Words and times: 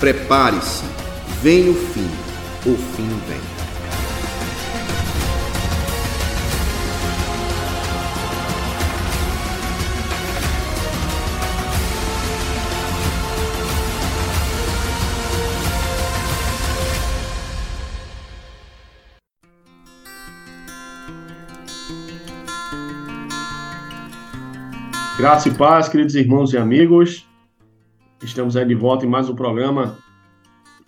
Prepare-se, 0.00 0.82
vem 1.42 1.68
o 1.68 1.74
fim, 1.74 2.08
o 2.64 2.74
fim 2.74 3.06
vem. 3.28 3.38
Graça 25.18 25.50
e 25.50 25.52
paz, 25.52 25.90
queridos 25.90 26.14
irmãos 26.14 26.54
e 26.54 26.56
amigos. 26.56 27.29
Estamos 28.22 28.54
aí 28.54 28.66
de 28.66 28.74
volta 28.74 29.06
em 29.06 29.08
mais 29.08 29.30
um 29.30 29.34
programa 29.34 29.96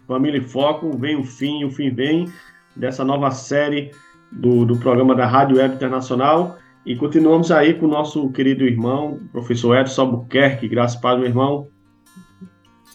Família 0.06 0.38
em 0.38 0.44
Foco. 0.44 0.96
Vem 0.98 1.18
o 1.18 1.24
fim, 1.24 1.64
o 1.64 1.70
fim 1.70 1.88
vem 1.88 2.30
dessa 2.76 3.04
nova 3.04 3.30
série 3.30 3.90
do, 4.30 4.66
do 4.66 4.76
programa 4.76 5.14
da 5.14 5.26
Rádio 5.26 5.56
Web 5.56 5.76
Internacional. 5.76 6.58
E 6.84 6.94
continuamos 6.94 7.50
aí 7.50 7.72
com 7.72 7.86
o 7.86 7.88
nosso 7.88 8.30
querido 8.32 8.64
irmão, 8.64 9.18
professor 9.32 9.78
Edson 9.78 10.02
Albuquerque. 10.02 10.68
Graças 10.68 10.98
e 10.98 11.00
paz, 11.00 11.18
meu 11.18 11.26
irmão. 11.26 11.68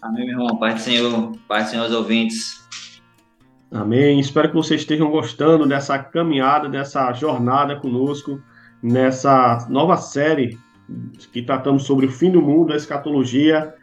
Amém, 0.04 0.28
meu 0.28 0.40
irmão. 0.40 0.56
Pai 0.58 0.76
do 0.76 0.82
Senhor, 0.82 1.32
Pai 1.48 1.64
do 1.64 1.70
Senhor 1.70 1.84
aos 1.84 1.94
ouvintes. 1.94 2.64
Amém. 3.72 4.20
Espero 4.20 4.50
que 4.50 4.56
vocês 4.56 4.82
estejam 4.82 5.10
gostando 5.10 5.66
dessa 5.66 5.98
caminhada, 5.98 6.70
dessa 6.70 7.12
jornada 7.12 7.76
conosco, 7.78 8.40
nessa 8.84 9.66
nova 9.68 9.98
série 9.98 10.60
que 11.34 11.42
tratamos 11.42 11.86
sobre 11.86 12.06
o 12.06 12.12
fim 12.12 12.30
do 12.30 12.42
mundo, 12.42 12.72
a 12.72 12.78
escatologia, 12.78 13.74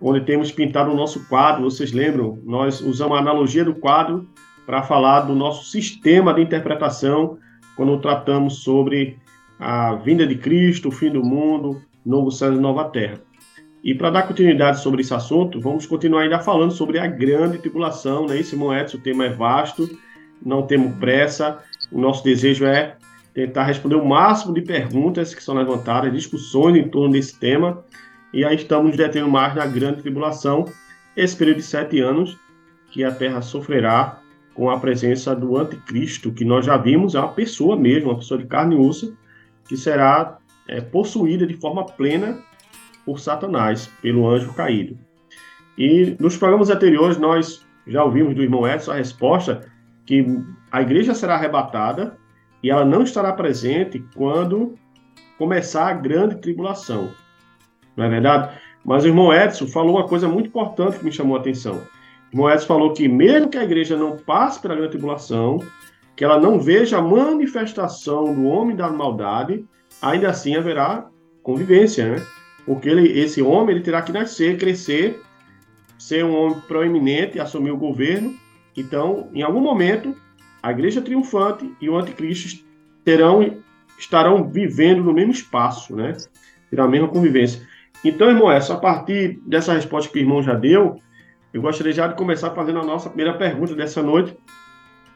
onde 0.00 0.20
temos 0.22 0.50
pintado 0.50 0.90
o 0.90 0.96
nosso 0.96 1.26
quadro. 1.28 1.64
Vocês 1.64 1.92
lembram? 1.92 2.38
Nós 2.44 2.80
usamos 2.80 3.16
a 3.16 3.20
analogia 3.20 3.64
do 3.64 3.74
quadro 3.74 4.28
para 4.64 4.82
falar 4.82 5.20
do 5.22 5.34
nosso 5.34 5.70
sistema 5.70 6.32
de 6.32 6.42
interpretação 6.42 7.38
quando 7.76 7.98
tratamos 7.98 8.62
sobre 8.62 9.18
a 9.58 9.94
vinda 9.94 10.26
de 10.26 10.36
Cristo, 10.36 10.88
o 10.88 10.92
fim 10.92 11.10
do 11.10 11.22
mundo, 11.22 11.82
novo 12.04 12.30
céu 12.30 12.52
e 12.52 12.58
nova 12.58 12.84
terra. 12.84 13.20
E 13.82 13.94
para 13.94 14.10
dar 14.10 14.22
continuidade 14.24 14.80
sobre 14.80 15.00
esse 15.00 15.14
assunto, 15.14 15.60
vamos 15.60 15.86
continuar 15.86 16.22
ainda 16.22 16.38
falando 16.38 16.72
sobre 16.72 16.98
a 16.98 17.06
grande 17.06 17.58
tribulação, 17.58 18.26
né? 18.26 18.38
Edson, 18.38 18.96
o 18.96 19.00
tema 19.00 19.24
é 19.24 19.30
vasto, 19.30 19.88
não 20.44 20.62
temos 20.62 20.94
pressa, 20.98 21.58
o 21.90 21.98
nosso 21.98 22.22
desejo 22.22 22.66
é 22.66 22.96
tentar 23.32 23.64
responder 23.64 23.94
o 23.94 24.04
máximo 24.04 24.52
de 24.52 24.60
perguntas 24.60 25.34
que 25.34 25.42
são 25.42 25.54
levantadas, 25.54 26.12
discussões 26.12 26.76
em 26.76 26.88
torno 26.88 27.12
desse 27.12 27.38
tema. 27.38 27.82
E 28.32 28.44
aí 28.44 28.56
estamos 28.56 28.96
detendo 28.96 29.28
mais 29.28 29.54
na 29.54 29.66
grande 29.66 30.02
tribulação, 30.02 30.64
esse 31.16 31.36
período 31.36 31.58
de 31.58 31.64
sete 31.64 32.00
anos 32.00 32.38
que 32.90 33.02
a 33.02 33.10
Terra 33.10 33.42
sofrerá 33.42 34.20
com 34.54 34.70
a 34.70 34.78
presença 34.78 35.34
do 35.34 35.56
anticristo, 35.56 36.32
que 36.32 36.44
nós 36.44 36.64
já 36.64 36.76
vimos, 36.76 37.14
é 37.14 37.18
uma 37.18 37.32
pessoa 37.32 37.76
mesmo, 37.76 38.10
uma 38.10 38.18
pessoa 38.18 38.38
de 38.38 38.46
carne 38.46 38.76
e 38.76 38.78
osso, 38.78 39.16
que 39.68 39.76
será 39.76 40.38
é, 40.68 40.80
possuída 40.80 41.46
de 41.46 41.54
forma 41.54 41.84
plena 41.84 42.38
por 43.04 43.18
Satanás, 43.18 43.90
pelo 44.02 44.28
anjo 44.28 44.52
caído. 44.52 44.98
E 45.76 46.16
nos 46.20 46.36
programas 46.36 46.70
anteriores 46.70 47.16
nós 47.16 47.66
já 47.86 48.04
ouvimos 48.04 48.34
do 48.34 48.42
irmão 48.42 48.68
Edson 48.68 48.92
a 48.92 48.96
resposta 48.96 49.68
que 50.04 50.24
a 50.70 50.82
igreja 50.82 51.14
será 51.14 51.34
arrebatada 51.34 52.16
e 52.62 52.70
ela 52.70 52.84
não 52.84 53.02
estará 53.02 53.32
presente 53.32 54.04
quando 54.14 54.74
começar 55.38 55.88
a 55.88 55.94
grande 55.94 56.36
tribulação. 56.36 57.10
Não 57.96 58.04
é 58.04 58.08
verdade? 58.08 58.58
Mas 58.84 59.04
o 59.04 59.08
irmão 59.08 59.32
Edson 59.32 59.66
falou 59.66 59.96
uma 59.96 60.08
coisa 60.08 60.28
muito 60.28 60.46
importante 60.46 60.98
que 60.98 61.04
me 61.04 61.12
chamou 61.12 61.36
a 61.36 61.40
atenção. 61.40 61.82
O 62.32 62.34
irmão 62.34 62.50
Edson 62.50 62.66
falou 62.66 62.92
que 62.92 63.08
mesmo 63.08 63.48
que 63.48 63.58
a 63.58 63.64
igreja 63.64 63.96
não 63.96 64.16
passe 64.16 64.60
pela 64.60 64.74
grande 64.74 64.92
tribulação, 64.92 65.58
que 66.16 66.24
ela 66.24 66.38
não 66.38 66.60
veja 66.60 66.98
a 66.98 67.02
manifestação 67.02 68.34
do 68.34 68.44
homem 68.44 68.76
da 68.76 68.90
maldade, 68.90 69.64
ainda 70.00 70.30
assim 70.30 70.54
haverá 70.56 71.08
convivência, 71.42 72.16
né? 72.16 72.26
Porque 72.66 72.88
ele, 72.88 73.18
esse 73.18 73.42
homem 73.42 73.74
ele 73.74 73.84
terá 73.84 74.02
que 74.02 74.12
nascer, 74.12 74.58
crescer, 74.58 75.20
ser 75.98 76.24
um 76.24 76.34
homem 76.34 76.60
proeminente, 76.68 77.40
assumir 77.40 77.70
o 77.70 77.76
governo. 77.76 78.34
Então, 78.76 79.28
em 79.34 79.42
algum 79.42 79.60
momento, 79.60 80.14
a 80.62 80.70
igreja 80.70 81.00
triunfante 81.00 81.74
e 81.80 81.88
o 81.88 81.96
anticristo 81.96 82.64
terão, 83.04 83.56
estarão 83.98 84.48
vivendo 84.48 85.02
no 85.02 85.12
mesmo 85.12 85.32
espaço, 85.32 85.96
né? 85.96 86.16
Terá 86.70 86.84
a 86.84 86.88
mesma 86.88 87.08
convivência. 87.08 87.66
Então, 88.04 88.30
irmão, 88.30 88.50
essa, 88.50 88.74
a 88.74 88.78
partir 88.78 89.40
dessa 89.46 89.74
resposta 89.74 90.10
que 90.10 90.18
o 90.18 90.22
irmão 90.22 90.42
já 90.42 90.54
deu, 90.54 91.00
eu 91.52 91.60
gostaria 91.60 91.92
já 91.92 92.06
de 92.06 92.14
começar 92.14 92.50
fazendo 92.50 92.78
a 92.80 92.84
nossa 92.84 93.08
primeira 93.08 93.36
pergunta 93.36 93.74
dessa 93.74 94.02
noite. 94.02 94.36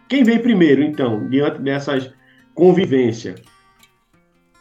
Quem 0.08 0.22
vem 0.22 0.38
primeiro, 0.38 0.82
então, 0.82 1.28
diante 1.28 1.60
dessas 1.60 2.12
convivência? 2.54 3.36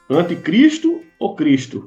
Anticristo 0.09 1.01
ou 1.19 1.35
Cristo? 1.35 1.84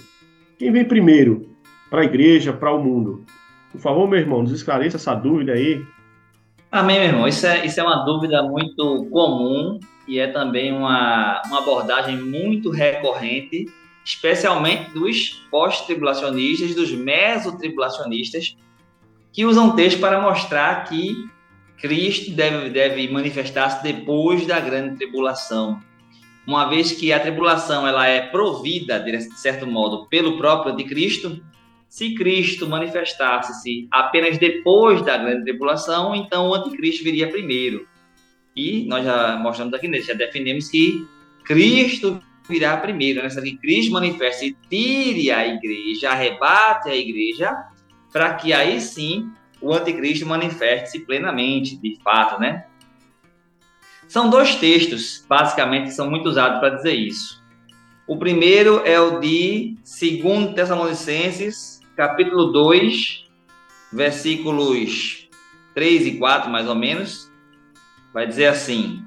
Quem 0.59 0.71
vem 0.71 0.85
primeiro 0.85 1.57
para 1.89 2.03
a 2.03 2.05
igreja, 2.05 2.53
para 2.53 2.73
o 2.73 2.83
mundo? 2.83 3.25
Por 3.73 3.81
favor, 3.81 4.09
meu 4.09 4.19
irmão, 4.19 4.43
nos 4.43 4.53
esclareça 4.53 4.97
essa 4.97 5.15
dúvida 5.15 5.53
aí. 5.53 5.85
Amém, 6.71 6.99
meu 6.99 7.09
irmão. 7.09 7.29
Isso 7.29 7.47
é, 7.47 7.65
isso 7.65 7.81
é 7.81 7.83
uma 7.83 8.05
dúvida 8.05 8.43
muito 8.43 9.07
comum 9.11 9.79
e 10.07 10.19
é 10.19 10.27
também 10.29 10.73
uma, 10.73 11.43
uma 11.47 11.59
abordagem 11.59 12.17
muito 12.17 12.71
recorrente, 12.71 13.67
especialmente 14.07 14.93
dos 14.93 15.45
pós-tribulacionistas, 15.51 16.77
dos 16.77 16.93
mesotribulacionistas, 16.93 18.57
que 19.33 19.45
usam 19.45 19.75
texto 19.75 19.99
para 19.99 20.21
mostrar 20.21 20.85
que 20.85 21.29
Cristo 21.77 22.31
deve, 22.31 22.71
deve 22.71 23.09
manifestar-se 23.09 23.83
depois 23.83 24.47
da 24.47 24.61
grande 24.61 24.97
tribulação. 24.97 25.83
Uma 26.47 26.67
vez 26.69 26.93
que 26.93 27.13
a 27.13 27.19
tribulação 27.19 27.85
ela 27.85 28.07
é 28.07 28.29
provida, 28.29 29.01
de 29.01 29.21
certo 29.41 29.67
modo, 29.67 30.07
pelo 30.07 30.39
próprio 30.39 30.73
anticristo, 30.73 31.45
se 31.89 32.15
Cristo 32.15 32.69
manifestasse-se 32.69 33.89
apenas 33.91 34.39
depois 34.39 35.03
da 35.03 35.19
grande 35.19 35.43
tribulação, 35.43 36.15
então 36.15 36.49
o 36.49 36.55
anticristo 36.55 37.03
viria 37.03 37.29
primeiro. 37.29 37.89
E 38.55 38.87
nós 38.87 39.05
já 39.05 39.37
mostramos 39.37 39.75
aqui, 39.75 40.01
já 40.01 40.15
defendemos 40.15 40.69
que 40.69 41.05
Cristo 41.45 42.23
virá 42.49 42.77
primeiro, 42.77 43.23
né? 43.23 43.29
que 43.29 43.57
Cristo 43.57 43.93
manifeste 43.93 44.57
tire 44.69 45.31
a 45.31 45.47
igreja, 45.47 46.11
arrebate 46.11 46.89
a 46.89 46.97
igreja, 46.97 47.57
para 48.13 48.35
que 48.35 48.53
aí 48.53 48.81
sim 48.81 49.31
o 49.61 49.73
anticristo 49.73 50.27
manifeste-se 50.27 51.01
plenamente, 51.01 51.77
de 51.77 51.99
fato, 52.03 52.41
né? 52.41 52.67
São 54.07 54.31
dois 54.31 54.55
textos, 54.55 55.25
basicamente, 55.29 55.87
que 55.87 55.95
são 55.95 56.09
muito 56.09 56.29
usados 56.29 56.61
para 56.61 56.77
dizer 56.77 56.95
isso. 56.95 57.43
O 58.07 58.17
primeiro 58.17 58.83
é 58.85 59.01
o 59.01 59.19
de 59.19 59.77
2 60.01 60.55
Tessalonicenses 60.55 61.77
capítulo 61.97 62.53
2, 62.53 63.25
versículos 63.93 65.29
3 65.75 66.07
e 66.07 66.19
4, 66.19 66.51
mais 66.51 66.69
ou 66.69 66.75
menos, 66.75 67.33
vai 68.13 68.27
dizer 68.27 68.47
assim: 68.47 69.03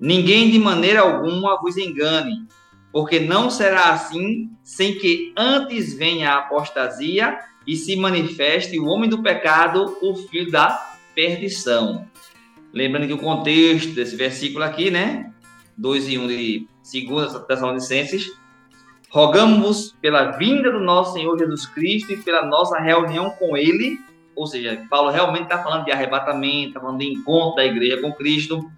Ninguém 0.00 0.50
de 0.50 0.58
maneira 0.58 1.00
alguma 1.00 1.60
vos 1.60 1.76
engane, 1.76 2.46
porque 2.90 3.20
não 3.20 3.50
será 3.50 3.90
assim 3.90 4.50
sem 4.64 4.98
que 4.98 5.32
antes 5.36 5.94
venha 5.94 6.32
a 6.32 6.38
apostasia 6.38 7.38
e 7.66 7.76
se 7.76 7.94
manifeste 7.96 8.78
o 8.78 8.86
homem 8.86 9.10
do 9.10 9.22
pecado, 9.22 9.98
o 10.00 10.14
filho 10.14 10.50
da 10.50 10.96
perdição. 11.14 12.08
Lembrando 12.72 13.06
que 13.06 13.12
o 13.12 13.18
contexto 13.18 13.92
desse 13.94 14.16
versículo 14.16 14.64
aqui, 14.64 14.90
né? 14.90 15.30
2 15.76 16.08
e 16.08 16.18
1 16.18 16.26
de 16.28 16.68
2 17.06 17.46
Tessalonicenses, 17.46 18.40
Rogamos 19.10 19.96
pela 20.00 20.30
vinda 20.30 20.70
do 20.70 20.78
nosso 20.78 21.14
Senhor 21.14 21.36
Jesus 21.36 21.66
Cristo 21.66 22.12
e 22.12 22.16
pela 22.16 22.46
nossa 22.46 22.78
reunião 22.78 23.30
com 23.30 23.56
Ele. 23.56 23.98
Ou 24.36 24.46
seja, 24.46 24.86
Paulo 24.88 25.10
realmente 25.10 25.44
está 25.44 25.60
falando 25.60 25.84
de 25.84 25.90
arrebatamento, 25.90 26.68
está 26.68 26.80
falando 26.80 27.00
de 27.00 27.08
encontro 27.08 27.56
da 27.56 27.64
igreja 27.64 28.00
com 28.00 28.12
Cristo. 28.12 28.70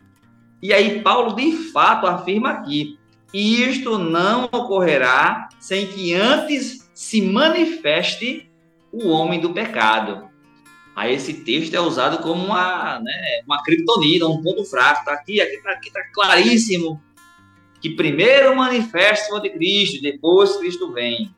E 0.63 0.73
aí, 0.73 1.03
Paulo 1.03 1.35
de 1.35 1.53
fato 1.73 2.07
afirma 2.07 2.51
aqui: 2.51 2.99
isto 3.35 3.99
não 3.99 4.45
ocorrerá 4.45 5.49
sem 5.59 5.87
que 5.87 6.15
antes 6.15 6.89
se 6.95 7.21
manifeste 7.21 8.49
o 8.93 9.09
homem 9.09 9.41
do 9.41 9.53
pecado. 9.53 10.31
Aí 10.95 11.15
esse 11.15 11.33
texto 11.43 11.75
é 11.75 11.81
usado 11.81 12.19
como 12.19 12.45
uma, 12.45 13.01
né, 13.01 13.43
uma 13.47 13.63
criptonita, 13.63 14.29
um 14.29 14.43
ponto 14.43 14.65
fraco. 14.65 15.01
Está 15.01 15.15
aqui, 15.15 15.41
aqui 15.41 15.55
está 15.55 15.73
aqui, 15.73 15.91
tá 15.91 16.01
claríssimo 16.13 17.03
que 17.81 17.91
primeiro 17.91 18.55
manifesta 18.55 19.35
o 19.35 19.39
anticristo, 19.39 20.01
depois 20.01 20.57
Cristo 20.57 20.93
vem. 20.93 21.35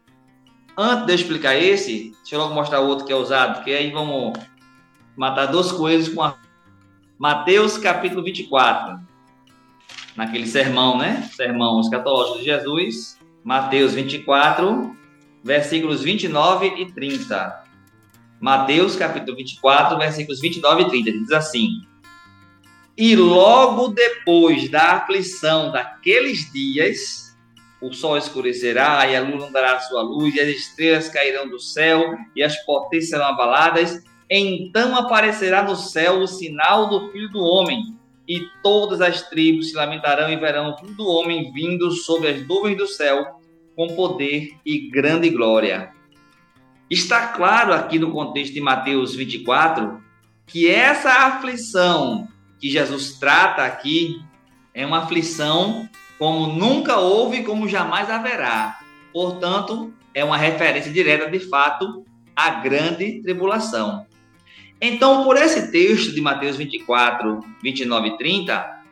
Antes 0.77 1.07
de 1.07 1.13
eu 1.13 1.17
explicar 1.17 1.57
esse, 1.57 2.13
deixa 2.21 2.35
eu 2.35 2.41
logo 2.41 2.55
mostrar 2.55 2.81
o 2.81 2.87
outro 2.87 3.07
que 3.07 3.13
é 3.13 3.17
usado, 3.17 3.55
porque 3.55 3.71
aí 3.71 3.91
vamos 3.91 4.39
matar 5.17 5.47
duas 5.47 5.73
coisas 5.73 6.13
com 6.13 6.21
a 6.21 6.37
Mateus 7.19 7.79
capítulo 7.79 8.23
24. 8.23 9.01
Naquele 10.17 10.47
sermão, 10.47 10.97
né? 10.97 11.29
Sermão 11.35 11.81
escatológico 11.81 12.39
de 12.39 12.45
Jesus. 12.45 13.19
Mateus 13.43 13.93
24, 13.93 14.97
versículos 15.43 16.03
29 16.03 16.67
e 16.79 16.93
30. 16.93 17.65
Mateus 18.41 18.97
capítulo 18.97 19.37
24, 19.37 19.99
versículos 19.99 20.41
29 20.41 20.83
e 20.83 20.89
30, 20.89 21.13
diz 21.13 21.33
assim: 21.33 21.69
E 22.97 23.17
logo 23.17 23.89
depois 23.89 24.71
da 24.71 24.93
aflição 24.93 25.73
daqueles 25.73 26.51
dias, 26.53 27.37
o 27.81 27.93
sol 27.93 28.17
escurecerá 28.17 29.07
e 29.07 29.17
a 29.17 29.21
lua 29.21 29.37
não 29.37 29.53
dará 29.53 29.79
sua 29.81 30.03
luz, 30.03 30.35
e 30.35 30.41
as 30.41 30.49
estrelas 30.49 31.09
cairão 31.09 31.49
do 31.49 31.59
céu 31.59 32.17
e 32.35 32.43
as 32.43 32.57
potências 32.65 33.11
serão 33.11 33.27
abaladas. 33.27 34.03
Então 34.31 34.97
aparecerá 34.97 35.63
no 35.63 35.77
céu 35.77 36.21
o 36.21 36.27
sinal 36.27 36.89
do 36.89 37.11
Filho 37.11 37.31
do 37.31 37.41
Homem, 37.41 37.95
e 38.29 38.47
todas 38.63 39.01
as 39.01 39.23
tribos 39.29 39.71
se 39.71 39.77
lamentarão 39.77 40.31
e 40.31 40.37
verão 40.37 40.75
do 40.97 41.07
Homem 41.07 41.53
vindo 41.53 41.91
sobre 41.91 42.29
as 42.29 42.47
nuvens 42.47 42.77
do 42.77 42.87
céu 42.87 43.41
com 43.77 43.89
poder 43.95 44.57
e 44.65 44.89
grande 44.89 45.31
glória. 45.31 45.93
Está 46.89 47.29
claro 47.29 47.73
aqui 47.73 47.99
no 47.99 48.13
contexto 48.13 48.55
de 48.55 48.61
Mateus 48.61 49.15
24 49.15 50.03
que 50.47 50.69
essa 50.69 51.11
aflição 51.11 52.29
que 52.59 52.71
Jesus 52.71 53.19
trata 53.19 53.65
aqui 53.65 54.23
é 54.73 54.87
uma 54.87 54.99
aflição 54.99 55.89
como 56.19 56.47
nunca 56.47 56.99
houve 56.99 57.43
como 57.43 57.69
jamais 57.69 58.09
haverá. 58.09 58.79
Portanto, 59.13 59.93
é 60.13 60.25
uma 60.25 60.37
referência 60.37 60.93
direta, 60.93 61.31
de 61.31 61.41
fato, 61.41 62.05
à 62.35 62.51
grande 62.51 63.21
tribulação. 63.23 64.07
Então, 64.81 65.25
por 65.25 65.37
esse 65.37 65.71
texto 65.71 66.13
de 66.13 66.21
Mateus 66.21 66.57
24, 66.57 67.41
29 67.63 68.09
e 68.09 68.19
30, 68.19 68.83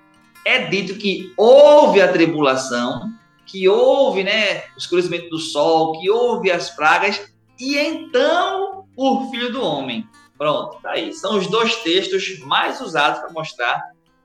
é 0.44 0.66
dito 0.66 0.94
que 0.94 1.32
houve 1.36 2.00
a 2.00 2.10
tribulação, 2.10 3.10
que 3.46 3.68
houve 3.68 4.24
né, 4.24 4.62
o 4.74 4.78
escurecimento 4.78 5.28
do 5.28 5.38
sol, 5.38 6.00
que 6.00 6.10
houve 6.10 6.50
as 6.50 6.70
pragas, 6.70 7.32
e 7.58 7.76
então 7.76 8.84
o 8.96 9.30
Filho 9.30 9.52
do 9.52 9.62
Homem. 9.62 10.06
Pronto, 10.36 10.78
tá 10.82 10.92
aí. 10.92 11.12
São 11.12 11.36
os 11.36 11.46
dois 11.46 11.76
textos 11.76 12.38
mais 12.40 12.80
usados 12.80 13.20
para 13.20 13.30
mostrar, 13.30 13.80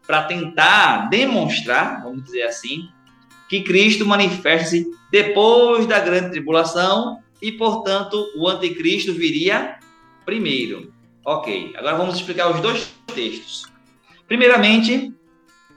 para 0.06 0.24
tentar 0.24 1.10
demonstrar, 1.10 2.02
vamos 2.04 2.24
dizer 2.24 2.44
assim, 2.44 2.90
que 3.48 3.62
Cristo 3.62 4.06
manifesta-se 4.06 4.90
depois 5.12 5.86
da 5.86 6.00
grande 6.00 6.32
tribulação 6.32 7.20
e, 7.42 7.52
portanto, 7.52 8.32
o 8.36 8.48
anticristo 8.48 9.14
viria 9.14 9.78
primeiro. 10.26 10.92
Ok, 11.30 11.74
agora 11.76 11.98
vamos 11.98 12.16
explicar 12.16 12.50
os 12.50 12.62
dois 12.62 12.90
textos. 13.14 13.64
Primeiramente, 14.30 15.14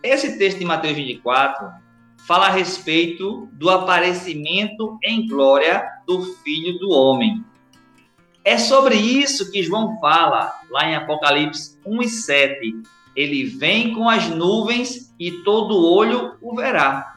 esse 0.00 0.38
texto 0.38 0.60
de 0.60 0.64
Mateus 0.64 0.94
24 0.94 1.68
fala 2.24 2.46
a 2.46 2.50
respeito 2.50 3.48
do 3.54 3.68
aparecimento 3.68 4.96
em 5.02 5.26
glória 5.26 5.84
do 6.06 6.22
Filho 6.36 6.78
do 6.78 6.90
Homem. 6.90 7.44
É 8.44 8.58
sobre 8.58 8.94
isso 8.94 9.50
que 9.50 9.60
João 9.60 9.98
fala 9.98 10.54
lá 10.70 10.88
em 10.88 10.94
Apocalipse 10.94 11.76
1 11.84 12.00
e 12.00 12.08
7. 12.08 12.82
Ele 13.16 13.42
vem 13.42 13.92
com 13.92 14.08
as 14.08 14.28
nuvens 14.28 15.12
e 15.18 15.32
todo 15.42 15.84
olho 15.84 16.36
o 16.40 16.54
verá. 16.54 17.16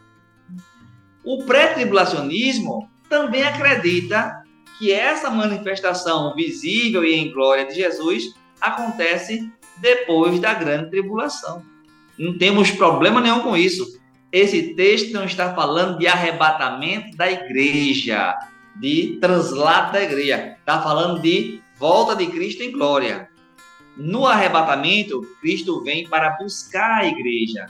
O 1.24 1.44
pré-tribulacionismo 1.44 2.90
também 3.08 3.44
acredita 3.44 4.43
que 4.78 4.92
essa 4.92 5.30
manifestação 5.30 6.34
visível 6.36 7.04
e 7.04 7.14
em 7.14 7.32
glória 7.32 7.66
de 7.66 7.76
Jesus 7.76 8.34
acontece 8.60 9.52
depois 9.78 10.40
da 10.40 10.54
grande 10.54 10.90
tribulação. 10.90 11.64
Não 12.18 12.38
temos 12.38 12.72
problema 12.72 13.20
nenhum 13.20 13.40
com 13.40 13.58
isso. 13.58 14.00
Esse 14.32 14.74
texto 14.76 15.12
não 15.14 15.26
está 15.26 15.54
falando 15.54 15.98
de 15.98 16.08
arrebatamento 16.08 17.16
da 17.16 17.32
igreja, 17.32 18.36
de 18.76 19.18
translado 19.20 19.94
da 19.94 20.02
igreja. 20.02 20.58
Está 20.60 20.82
falando 20.82 21.22
de 21.22 21.62
volta 21.78 22.16
de 22.16 22.28
Cristo 22.28 22.64
em 22.64 22.72
glória. 22.72 23.30
No 23.96 24.26
arrebatamento, 24.26 25.22
Cristo 25.40 25.84
vem 25.84 26.08
para 26.08 26.32
buscar 26.32 27.02
a 27.02 27.06
igreja. 27.06 27.68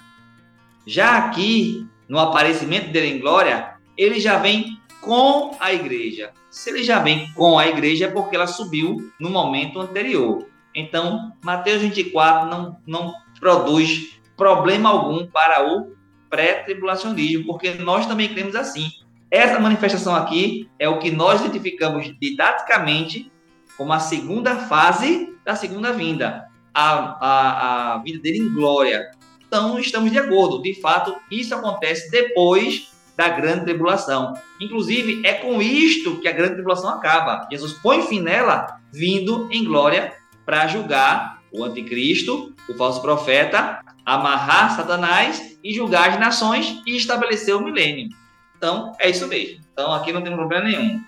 Já 0.85 1.17
aqui, 1.17 1.85
no 2.07 2.17
aparecimento 2.17 2.91
dele 2.91 3.07
em 3.07 3.19
glória, 3.19 3.73
ele 3.97 4.19
já 4.19 4.37
vem 4.37 4.79
com 5.03 5.55
a 5.59 5.73
igreja. 5.73 6.31
Se 6.49 6.69
ele 6.69 6.83
já 6.83 6.99
vem 6.99 7.31
com 7.33 7.59
a 7.59 7.67
igreja, 7.67 8.05
é 8.05 8.11
porque 8.11 8.35
ela 8.35 8.47
subiu 8.47 9.11
no 9.19 9.29
momento 9.29 9.79
anterior. 9.79 10.47
Então, 10.73 11.33
Mateus 11.43 11.81
24 11.81 12.49
não, 12.49 12.77
não 12.87 13.13
produz 13.39 14.19
problema 14.35 14.89
algum 14.89 15.27
para 15.27 15.71
o 15.71 15.93
pré-tribulacionismo, 16.29 17.45
porque 17.45 17.71
nós 17.75 18.07
também 18.07 18.29
cremos 18.29 18.55
assim. 18.55 18.87
Essa 19.29 19.59
manifestação 19.59 20.15
aqui 20.15 20.69
é 20.79 20.87
o 20.87 20.99
que 20.99 21.11
nós 21.11 21.41
identificamos 21.41 22.11
didaticamente 22.19 23.31
como 23.77 23.93
a 23.93 23.99
segunda 23.99 24.55
fase 24.55 25.35
da 25.43 25.55
segunda 25.55 25.91
vinda, 25.91 26.47
a, 26.73 27.17
a, 27.19 27.93
a 27.93 27.97
vida 27.99 28.19
dele 28.19 28.39
em 28.39 28.53
glória. 28.53 29.11
Então, 29.45 29.77
estamos 29.79 30.11
de 30.11 30.17
acordo. 30.17 30.61
De 30.61 30.73
fato, 30.79 31.15
isso 31.29 31.53
acontece 31.53 32.09
depois 32.09 32.92
da 33.15 33.29
grande 33.29 33.65
tribulação. 33.65 34.33
Inclusive, 34.59 35.21
é 35.25 35.33
com 35.33 35.61
isto 35.61 36.19
que 36.19 36.27
a 36.27 36.31
grande 36.31 36.53
tribulação 36.53 36.89
acaba. 36.89 37.47
Jesus 37.51 37.73
põe 37.73 38.01
fim 38.01 38.21
nela, 38.21 38.79
vindo 38.91 39.47
em 39.51 39.63
glória 39.63 40.13
para 40.45 40.67
julgar 40.67 41.41
o 41.51 41.63
anticristo, 41.63 42.53
o 42.67 42.73
falso 42.73 43.01
profeta, 43.01 43.79
amarrar 44.05 44.75
Satanás 44.75 45.57
e 45.63 45.73
julgar 45.73 46.09
as 46.09 46.19
nações 46.19 46.81
e 46.85 46.95
estabelecer 46.97 47.55
o 47.55 47.63
milênio. 47.63 48.09
Então, 48.57 48.93
é 48.99 49.09
isso 49.09 49.27
mesmo. 49.27 49.61
Então, 49.71 49.93
aqui 49.93 50.11
não 50.11 50.21
tem 50.21 50.33
problema 50.33 50.65
nenhum. 50.65 51.01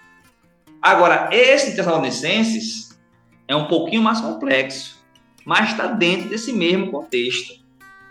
Agora, 0.82 1.30
esse 1.32 1.76
Tessalonicenses 1.76 3.00
é 3.48 3.56
um 3.56 3.66
pouquinho 3.66 4.02
mais 4.02 4.22
complexo, 4.22 5.04
mas 5.44 5.72
está 5.72 5.88
dentro 5.88 6.30
desse 6.30 6.54
mesmo 6.54 6.92
contexto. 6.92 7.54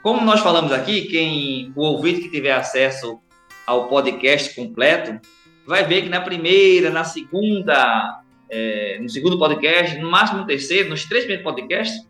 Como 0.03 0.21
nós 0.21 0.41
falamos 0.41 0.73
aqui, 0.73 1.03
quem 1.03 1.73
o 1.77 2.03
que 2.03 2.29
tiver 2.29 2.53
acesso 2.53 3.21
ao 3.67 3.89
podcast 3.89 4.55
completo, 4.55 5.21
vai 5.67 5.85
ver 5.85 6.03
que 6.03 6.09
na 6.09 6.21
primeira, 6.21 6.91
na 6.91 7.05
segunda, 7.05 8.21
é, 8.51 8.99
no 9.01 9.09
segundo 9.09 9.39
podcast, 9.39 9.99
no 9.99 10.11
máximo 10.11 10.41
no 10.41 10.47
terceiro, 10.47 10.91
nos 10.91 11.05
três 11.05 11.25
primeiros 11.25 11.45
podcasts, 11.45 12.07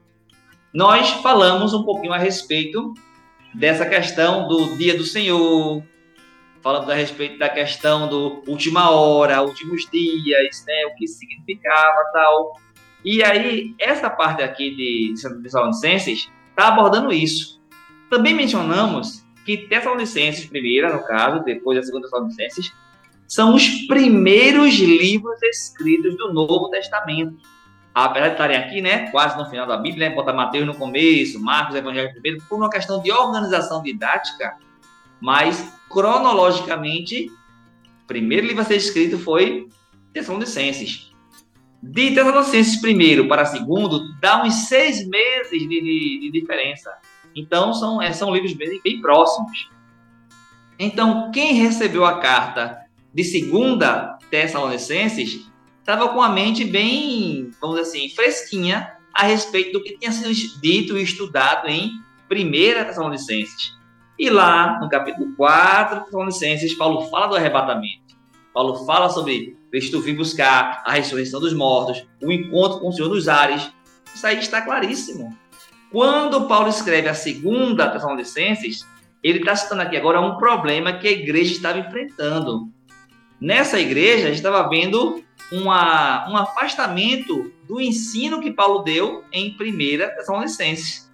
nós 0.72 1.10
falamos 1.10 1.72
um 1.72 1.84
pouquinho 1.84 2.12
a 2.12 2.18
respeito 2.18 2.92
dessa 3.54 3.86
questão 3.86 4.48
do 4.48 4.76
dia 4.76 4.96
do 4.96 5.04
Senhor, 5.04 5.82
falamos 6.60 6.88
a 6.90 6.94
respeito 6.94 7.38
da 7.38 7.48
questão 7.48 8.08
do 8.08 8.42
última 8.48 8.90
hora, 8.90 9.42
últimos 9.42 9.88
dias, 9.90 10.64
né, 10.66 10.86
o 10.86 10.94
que 10.96 11.06
significava 11.06 12.10
tal. 12.12 12.58
E 13.04 13.22
aí, 13.22 13.74
essa 13.78 14.08
parte 14.10 14.42
aqui 14.42 14.74
de 14.74 15.14
Tessalonicenses 15.42 16.28
está 16.48 16.68
abordando 16.68 17.12
isso. 17.12 17.60
Também 18.10 18.34
mencionamos 18.34 19.23
que 19.44 19.56
Tessalonicenses, 19.56 20.46
primeira, 20.46 20.92
no 20.92 21.04
caso, 21.04 21.44
depois 21.44 21.78
da 21.78 21.84
segunda 21.84 22.04
Tessalonicenses, 22.04 22.72
são 23.26 23.54
os 23.54 23.68
primeiros 23.86 24.74
livros 24.74 25.42
escritos 25.42 26.16
do 26.16 26.32
Novo 26.32 26.70
Testamento. 26.70 27.36
Apesar 27.94 28.28
de 28.28 28.32
estarem 28.32 28.56
aqui, 28.56 28.80
né, 28.80 29.10
quase 29.10 29.38
no 29.38 29.48
final 29.48 29.66
da 29.66 29.76
Bíblia, 29.76 30.08
né, 30.08 30.14
bota 30.14 30.32
Mateus 30.32 30.66
no 30.66 30.74
começo, 30.74 31.40
Marcos, 31.40 31.76
Evangelho 31.76 32.10
primeiro, 32.10 32.42
por 32.48 32.56
uma 32.56 32.68
questão 32.68 33.00
de 33.00 33.12
organização 33.12 33.82
didática, 33.82 34.56
mas 35.20 35.72
cronologicamente, 35.88 37.30
o 38.02 38.06
primeiro 38.06 38.46
livro 38.46 38.62
a 38.62 38.64
ser 38.64 38.76
escrito 38.76 39.18
foi 39.18 39.68
Tessalonicenses. 40.12 41.12
De 41.80 42.14
Tessalonicenses 42.14 42.80
primeiro 42.80 43.28
para 43.28 43.44
segundo, 43.44 44.00
dá 44.20 44.42
uns 44.42 44.54
seis 44.66 45.06
meses 45.06 45.50
de, 45.50 45.68
de, 45.68 46.20
de 46.20 46.40
diferença. 46.40 46.90
Então, 47.34 47.72
são, 47.72 48.00
é, 48.00 48.12
são 48.12 48.32
livros 48.32 48.52
bem, 48.52 48.80
bem 48.82 49.00
próximos. 49.00 49.68
Então, 50.78 51.30
quem 51.30 51.54
recebeu 51.54 52.04
a 52.04 52.20
carta 52.20 52.80
de 53.12 53.22
segunda 53.22 54.18
Tessalonicenses 54.30 55.48
estava 55.78 56.08
com 56.08 56.20
a 56.20 56.28
mente 56.28 56.64
bem, 56.64 57.50
vamos 57.60 57.76
dizer 57.76 57.88
assim, 57.88 58.08
fresquinha 58.14 58.92
a 59.14 59.24
respeito 59.24 59.72
do 59.72 59.82
que 59.82 59.96
tinha 59.98 60.10
sido 60.10 60.60
dito 60.60 60.98
e 60.98 61.02
estudado 61.02 61.68
em 61.68 61.92
primeira 62.28 62.84
Tessalonicenses. 62.84 63.72
E 64.18 64.30
lá, 64.30 64.80
no 64.80 64.88
capítulo 64.88 65.34
4 65.36 66.04
Tessalonicenses, 66.04 66.74
Paulo 66.74 67.08
fala 67.08 67.28
do 67.28 67.36
arrebatamento. 67.36 68.14
Paulo 68.52 68.84
fala 68.84 69.08
sobre 69.08 69.56
Cristo 69.70 70.00
vir 70.00 70.16
buscar 70.16 70.82
a 70.86 70.92
ressurreição 70.92 71.40
dos 71.40 71.52
mortos, 71.52 72.06
o 72.22 72.30
encontro 72.30 72.80
com 72.80 72.88
o 72.88 72.92
Senhor 72.92 73.08
dos 73.08 73.28
ares. 73.28 73.70
Isso 74.14 74.26
aí 74.26 74.38
está 74.38 74.62
claríssimo. 74.62 75.36
Quando 75.94 76.48
Paulo 76.48 76.68
escreve 76.68 77.08
a 77.08 77.14
segunda 77.14 77.88
Tessalonicenses, 77.88 78.84
ele 79.22 79.38
está 79.38 79.54
citando 79.54 79.82
aqui 79.82 79.96
agora 79.96 80.20
um 80.20 80.36
problema 80.36 80.94
que 80.94 81.06
a 81.06 81.12
igreja 81.12 81.52
estava 81.52 81.78
enfrentando. 81.78 82.68
Nessa 83.40 83.78
igreja, 83.78 84.24
a 84.24 84.26
gente 84.26 84.38
estava 84.38 84.68
vendo 84.68 85.22
uma, 85.52 86.28
um 86.28 86.36
afastamento 86.36 87.52
do 87.68 87.80
ensino 87.80 88.40
que 88.40 88.50
Paulo 88.50 88.82
deu 88.82 89.22
em 89.32 89.54
1 89.54 90.16
Tessalonicenses. 90.16 91.08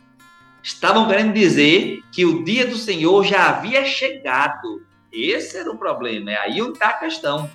Estavam 0.63 1.07
querendo 1.07 1.35
dizer 1.35 2.03
que 2.11 2.25
o 2.25 2.43
dia 2.43 2.67
do 2.67 2.79
Senhor 2.79 3.23
já 3.23 3.51
havia 3.51 3.85
chegado. 3.85 4.87
Esse 5.13 5.59
era 5.59 5.71
o 5.71 5.77
problema, 5.77 6.31
é 6.31 6.39
aí 6.39 6.59
está 6.59 6.89
a 6.89 6.95
questão. 6.95 7.51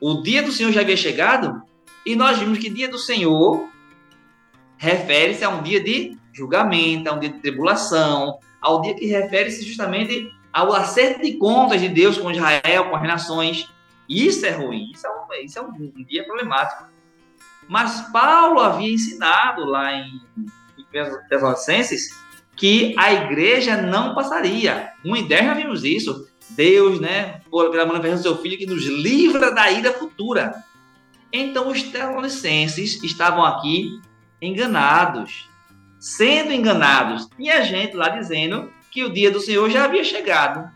O 0.00 0.20
dia 0.20 0.42
do 0.42 0.50
Senhor 0.50 0.72
já 0.72 0.80
havia 0.80 0.96
chegado 0.96 1.62
e 2.04 2.16
nós 2.16 2.38
vimos 2.38 2.58
que 2.58 2.68
dia 2.68 2.88
do 2.88 2.98
Senhor 2.98 3.68
refere-se 4.76 5.44
a 5.44 5.48
um 5.48 5.62
dia 5.62 5.80
de 5.80 6.15
julgamento, 6.36 7.08
a 7.08 7.14
um 7.14 7.18
dia 7.18 7.30
de 7.30 7.40
tribulação, 7.40 8.38
ao 8.60 8.82
dia 8.82 8.94
que 8.94 9.06
refere-se 9.06 9.64
justamente 9.64 10.30
ao 10.52 10.72
acerto 10.72 11.22
de 11.22 11.34
contas 11.34 11.80
de 11.80 11.88
Deus 11.88 12.18
com 12.18 12.30
Israel, 12.30 12.90
com 12.90 12.96
as 12.96 13.02
nações. 13.02 13.68
Isso 14.08 14.44
é 14.46 14.50
ruim, 14.50 14.90
isso 14.92 15.06
é 15.06 15.10
um, 15.10 15.44
isso 15.44 15.58
é 15.58 15.62
um, 15.62 15.92
um 15.96 16.04
dia 16.04 16.24
problemático. 16.24 16.86
Mas 17.68 18.00
Paulo 18.12 18.60
havia 18.60 18.92
ensinado 18.92 19.64
lá 19.64 19.92
em, 19.92 20.20
em 20.78 20.84
Tessalonicenses 21.28 22.08
que 22.56 22.94
a 22.96 23.12
igreja 23.12 23.76
não 23.82 24.14
passaria. 24.14 24.92
1 25.04 25.16
e 25.16 25.22
10 25.28 25.44
já 25.44 25.54
vimos 25.54 25.84
isso. 25.84 26.28
Deus, 26.50 27.00
né, 27.00 27.40
pela 27.50 27.84
manifestação 27.84 28.16
do 28.16 28.22
seu 28.22 28.38
filho, 28.38 28.56
que 28.56 28.66
nos 28.66 28.84
livra 28.84 29.52
da 29.52 29.70
ira 29.70 29.92
futura. 29.92 30.64
Então, 31.32 31.68
os 31.68 31.82
Tessalonicenses 31.82 33.02
estavam 33.02 33.44
aqui 33.44 34.00
enganados, 34.40 35.48
sendo 35.98 36.52
enganados. 36.52 37.28
Tinha 37.36 37.62
gente 37.62 37.96
lá 37.96 38.08
dizendo 38.08 38.70
que 38.90 39.04
o 39.04 39.12
dia 39.12 39.30
do 39.30 39.40
Senhor 39.40 39.68
já 39.70 39.84
havia 39.84 40.04
chegado. 40.04 40.70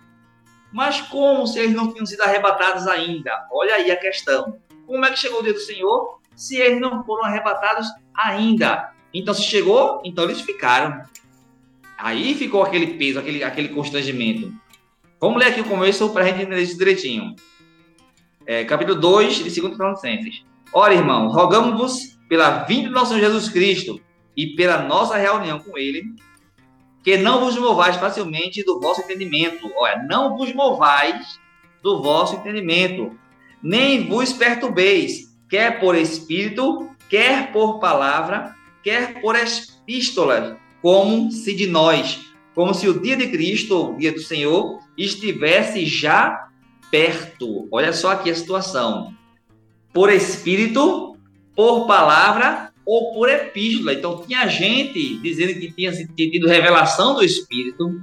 Mas 0.72 1.00
como 1.00 1.46
se 1.46 1.58
eles 1.58 1.74
não 1.74 1.92
tinham 1.92 2.06
sido 2.06 2.22
arrebatados 2.22 2.86
ainda? 2.86 3.32
Olha 3.52 3.74
aí 3.74 3.90
a 3.90 3.96
questão. 3.96 4.58
Como 4.86 5.04
é 5.04 5.10
que 5.10 5.18
chegou 5.18 5.40
o 5.40 5.42
dia 5.42 5.52
do 5.52 5.60
Senhor 5.60 6.20
se 6.36 6.56
eles 6.56 6.80
não 6.80 7.04
foram 7.04 7.24
arrebatados 7.24 7.88
ainda? 8.14 8.92
Então, 9.12 9.34
se 9.34 9.42
chegou, 9.42 10.00
então 10.04 10.24
eles 10.24 10.40
ficaram. 10.40 11.02
Aí 11.98 12.34
ficou 12.34 12.62
aquele 12.62 12.94
peso, 12.94 13.18
aquele, 13.18 13.42
aquele 13.42 13.68
constrangimento. 13.70 14.52
Vamos 15.20 15.38
ler 15.38 15.48
aqui 15.48 15.60
o 15.60 15.64
começo 15.64 16.08
para 16.10 16.22
a 16.22 16.26
gente 16.26 16.42
entender 16.42 16.62
isso 16.62 16.78
direitinho. 16.78 17.34
É, 18.46 18.64
capítulo 18.64 18.98
2 18.98 19.34
de 19.34 19.60
2 19.60 19.70
Tessalonicenses. 19.72 20.44
Ora, 20.72 20.94
irmão, 20.94 21.28
rogamos-vos 21.28 22.18
pela 22.28 22.64
vinda 22.64 22.88
do 22.88 22.94
nosso 22.94 23.18
Jesus 23.18 23.48
Cristo 23.48 24.00
e 24.40 24.54
pela 24.54 24.78
nossa 24.78 25.18
reunião 25.18 25.58
com 25.58 25.76
Ele, 25.76 26.14
que 27.04 27.18
não 27.18 27.40
vos 27.40 27.58
movais 27.58 27.96
facilmente 27.96 28.64
do 28.64 28.80
vosso 28.80 29.02
entendimento. 29.02 29.70
Olha, 29.76 30.02
não 30.08 30.34
vos 30.34 30.50
movais 30.54 31.38
do 31.82 32.02
vosso 32.02 32.36
entendimento, 32.36 33.14
nem 33.62 34.08
vos 34.08 34.32
perturbeis, 34.32 35.30
quer 35.46 35.78
por 35.78 35.94
espírito, 35.94 36.88
quer 37.10 37.52
por 37.52 37.80
palavra, 37.80 38.56
quer 38.82 39.20
por 39.20 39.36
epístolas, 39.36 40.56
como 40.80 41.30
se 41.30 41.54
de 41.54 41.66
nós, 41.66 42.20
como 42.54 42.72
se 42.72 42.88
o 42.88 42.98
dia 42.98 43.18
de 43.18 43.28
Cristo, 43.28 43.90
o 43.90 43.96
dia 43.98 44.12
do 44.12 44.22
Senhor, 44.22 44.80
estivesse 44.96 45.84
já 45.84 46.48
perto. 46.90 47.68
Olha 47.70 47.92
só 47.92 48.12
aqui 48.12 48.30
a 48.30 48.34
situação. 48.34 49.14
Por 49.92 50.10
espírito, 50.10 51.14
por 51.54 51.86
palavra 51.86 52.69
ou 52.84 53.12
por 53.12 53.28
epístola. 53.28 53.92
Então, 53.92 54.22
tinha 54.26 54.46
gente 54.48 55.18
dizendo 55.18 55.54
que 55.54 55.70
tinha 55.72 55.92
tido 55.92 56.48
revelação 56.48 57.14
do 57.14 57.22
Espírito, 57.22 58.00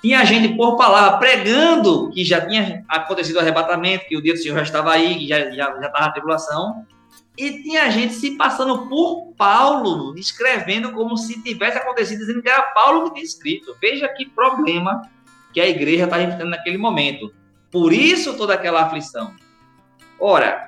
tinha 0.00 0.24
gente 0.24 0.54
por 0.54 0.76
palavra 0.76 1.18
pregando 1.18 2.10
que 2.10 2.24
já 2.24 2.46
tinha 2.46 2.84
acontecido 2.88 3.36
o 3.36 3.40
arrebatamento, 3.40 4.06
que 4.06 4.16
o 4.16 4.22
dia 4.22 4.32
do 4.32 4.38
Senhor 4.38 4.56
já 4.56 4.62
estava 4.62 4.92
aí, 4.92 5.18
que 5.18 5.26
já, 5.26 5.50
já, 5.50 5.80
já 5.80 5.86
estava 5.86 6.04
a 6.04 6.12
tribulação. 6.12 6.86
E 7.36 7.62
tinha 7.62 7.88
gente 7.90 8.14
se 8.14 8.36
passando 8.36 8.88
por 8.88 9.32
Paulo, 9.36 10.16
escrevendo 10.18 10.92
como 10.92 11.16
se 11.16 11.40
tivesse 11.42 11.78
acontecido, 11.78 12.20
dizendo 12.20 12.42
que 12.42 12.48
era 12.48 12.62
Paulo 12.62 13.04
que 13.04 13.14
tinha 13.14 13.24
escrito. 13.24 13.76
Veja 13.80 14.08
que 14.08 14.26
problema 14.26 15.02
que 15.52 15.60
a 15.60 15.68
igreja 15.68 16.04
estava 16.04 16.22
enfrentando 16.22 16.50
naquele 16.50 16.78
momento. 16.78 17.32
Por 17.70 17.92
isso 17.92 18.36
toda 18.36 18.54
aquela 18.54 18.82
aflição. 18.82 19.34
Ora, 20.18 20.67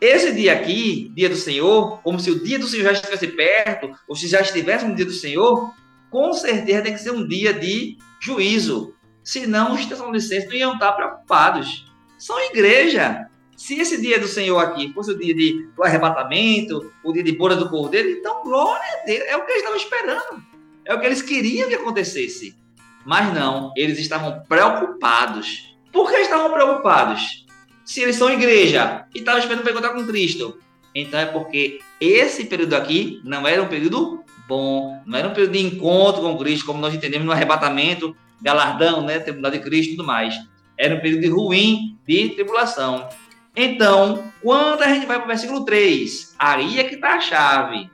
esse 0.00 0.32
dia 0.32 0.52
aqui, 0.52 1.10
dia 1.14 1.28
do 1.28 1.36
Senhor, 1.36 2.00
como 2.02 2.20
se 2.20 2.30
o 2.30 2.42
dia 2.42 2.58
do 2.58 2.66
Senhor 2.66 2.84
já 2.84 2.92
estivesse 2.92 3.26
perto, 3.28 3.90
ou 4.06 4.14
se 4.14 4.28
já 4.28 4.40
estivesse 4.40 4.86
no 4.86 4.94
dia 4.94 5.04
do 5.04 5.12
Senhor, 5.12 5.74
com 6.10 6.32
certeza 6.32 6.82
tem 6.82 6.92
que 6.92 7.00
ser 7.00 7.10
um 7.10 7.26
dia 7.26 7.52
de 7.52 7.98
juízo. 8.20 8.94
Senão 9.24 9.74
os 9.74 9.84
tessalonicenses 9.84 10.48
não 10.48 10.56
iam 10.56 10.72
estar 10.74 10.92
preocupados. 10.92 11.84
São 12.16 12.40
igreja. 12.40 13.26
Se 13.56 13.78
esse 13.80 14.00
dia 14.00 14.20
do 14.20 14.28
Senhor 14.28 14.58
aqui 14.58 14.92
fosse 14.92 15.10
o 15.10 15.18
dia 15.18 15.34
de, 15.34 15.68
do 15.74 15.82
arrebatamento, 15.82 16.92
o 17.04 17.12
dia 17.12 17.24
de 17.24 17.32
boda 17.32 17.56
do 17.56 17.68
cordeiro, 17.68 18.08
então 18.08 18.42
glória 18.44 19.00
a 19.02 19.04
Deus. 19.04 19.24
É 19.26 19.36
o 19.36 19.44
que 19.44 19.50
eles 19.50 19.62
estavam 19.62 19.76
esperando. 19.76 20.42
É 20.84 20.94
o 20.94 21.00
que 21.00 21.06
eles 21.06 21.22
queriam 21.22 21.68
que 21.68 21.74
acontecesse. 21.74 22.56
Mas 23.04 23.34
não, 23.34 23.72
eles 23.76 23.98
estavam 23.98 24.44
preocupados. 24.48 25.76
Por 25.92 26.08
que 26.08 26.16
estavam 26.18 26.52
preocupados? 26.52 27.47
Se 27.88 28.02
eles 28.02 28.16
são 28.16 28.28
igreja 28.28 29.06
e 29.14 29.18
estavam 29.20 29.40
esperando 29.40 29.62
para 29.62 29.72
encontrar 29.72 29.94
com 29.94 30.06
Cristo. 30.06 30.58
Então 30.94 31.18
é 31.18 31.24
porque 31.24 31.78
esse 31.98 32.44
período 32.44 32.74
aqui 32.74 33.18
não 33.24 33.48
era 33.48 33.62
um 33.62 33.66
período 33.66 34.22
bom, 34.46 35.02
não 35.06 35.18
era 35.18 35.26
um 35.26 35.32
período 35.32 35.52
de 35.52 35.60
encontro 35.60 36.20
com 36.20 36.36
Cristo, 36.36 36.66
como 36.66 36.82
nós 36.82 36.92
entendemos 36.92 37.26
no 37.26 37.32
arrebatamento, 37.32 38.14
galardão, 38.42 39.00
né, 39.00 39.18
tribunal 39.18 39.50
de 39.50 39.60
Cristo 39.60 39.92
e 39.92 39.96
tudo 39.96 40.06
mais. 40.06 40.34
Era 40.76 40.96
um 40.96 41.00
período 41.00 41.34
ruim, 41.34 41.98
de 42.06 42.28
tribulação. 42.28 43.08
Então, 43.56 44.22
quando 44.42 44.82
a 44.82 44.92
gente 44.92 45.06
vai 45.06 45.16
para 45.16 45.24
o 45.24 45.28
versículo 45.28 45.64
3, 45.64 46.36
aí 46.38 46.78
é 46.78 46.84
que 46.84 46.96
está 46.96 47.14
a 47.14 47.20
chave. 47.20 47.90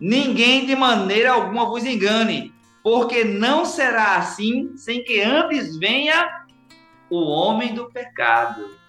Ninguém 0.00 0.64
de 0.64 0.74
maneira 0.74 1.32
alguma 1.32 1.66
vos 1.66 1.84
engane, 1.84 2.54
porque 2.82 3.22
não 3.22 3.66
será 3.66 4.16
assim 4.16 4.74
sem 4.78 5.04
que 5.04 5.20
antes 5.20 5.76
venha 5.76 6.46
o 7.10 7.18
homem 7.18 7.74
do 7.74 7.90
pecado 7.90 8.82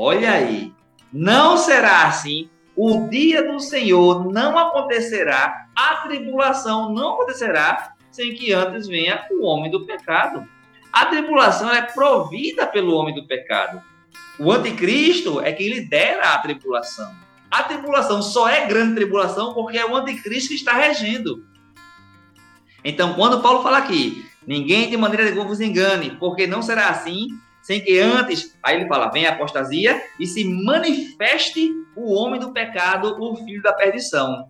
Olha 0.00 0.30
aí, 0.30 0.72
não 1.12 1.56
será 1.56 2.06
assim. 2.06 2.48
O 2.76 3.08
dia 3.08 3.42
do 3.42 3.58
Senhor 3.58 4.32
não 4.32 4.56
acontecerá, 4.56 5.66
a 5.74 5.96
tribulação 5.96 6.94
não 6.94 7.14
acontecerá 7.14 7.94
sem 8.08 8.32
que 8.32 8.52
antes 8.52 8.86
venha 8.86 9.26
o 9.32 9.44
homem 9.44 9.68
do 9.68 9.84
pecado. 9.84 10.46
A 10.92 11.06
tribulação 11.06 11.68
é 11.74 11.82
provida 11.82 12.64
pelo 12.64 12.94
homem 12.94 13.12
do 13.12 13.26
pecado. 13.26 13.82
O 14.38 14.52
anticristo 14.52 15.40
é 15.40 15.50
quem 15.52 15.68
lidera 15.68 16.28
a 16.28 16.38
tribulação. 16.38 17.12
A 17.50 17.64
tribulação 17.64 18.22
só 18.22 18.48
é 18.48 18.66
grande 18.68 18.94
tribulação 18.94 19.52
porque 19.52 19.78
é 19.78 19.84
o 19.84 19.96
anticristo 19.96 20.50
que 20.50 20.54
está 20.54 20.74
regendo. 20.74 21.44
Então, 22.84 23.14
quando 23.14 23.42
Paulo 23.42 23.64
fala 23.64 23.78
aqui, 23.78 24.24
ninguém 24.46 24.88
de 24.88 24.96
maneira 24.96 25.28
alguma 25.28 25.48
vos 25.48 25.60
engane, 25.60 26.10
porque 26.20 26.46
não 26.46 26.62
será 26.62 26.88
assim 26.88 27.30
sem 27.68 27.82
que 27.82 27.98
antes, 27.98 28.56
aí 28.62 28.76
ele 28.76 28.88
fala, 28.88 29.10
venha 29.10 29.28
a 29.28 29.34
apostasia 29.34 30.02
e 30.18 30.26
se 30.26 30.42
manifeste 30.42 31.70
o 31.94 32.14
homem 32.14 32.40
do 32.40 32.50
pecado, 32.50 33.14
o 33.20 33.36
filho 33.44 33.60
da 33.60 33.74
perdição. 33.74 34.48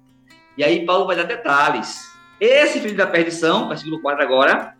E 0.56 0.62
aí 0.62 0.86
Paulo 0.86 1.04
vai 1.04 1.16
dar 1.16 1.24
detalhes. 1.24 2.12
Esse 2.40 2.78
filho 2.78 2.96
da 2.96 3.08
perdição, 3.08 3.66
versículo 3.66 4.00
4 4.00 4.22
agora, 4.22 4.76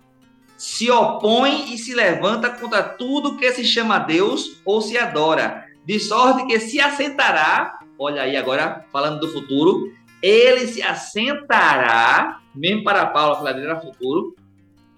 se 0.56 0.88
opõe 0.88 1.74
e 1.74 1.78
se 1.78 1.92
levanta 1.96 2.48
contra 2.48 2.80
tudo 2.80 3.36
que 3.36 3.50
se 3.50 3.64
chama 3.64 3.98
Deus 3.98 4.62
ou 4.64 4.80
se 4.80 4.96
adora, 4.96 5.64
de 5.84 5.98
sorte 5.98 6.46
que 6.46 6.60
se 6.60 6.80
assentará, 6.80 7.80
olha 7.98 8.22
aí 8.22 8.36
agora, 8.36 8.84
falando 8.92 9.18
do 9.18 9.32
futuro, 9.32 9.92
ele 10.22 10.68
se 10.68 10.80
assentará, 10.80 12.38
mesmo 12.54 12.84
para 12.84 13.04
Paulo, 13.06 13.44
a 13.44 13.50
era 13.50 13.80
futuro, 13.80 14.36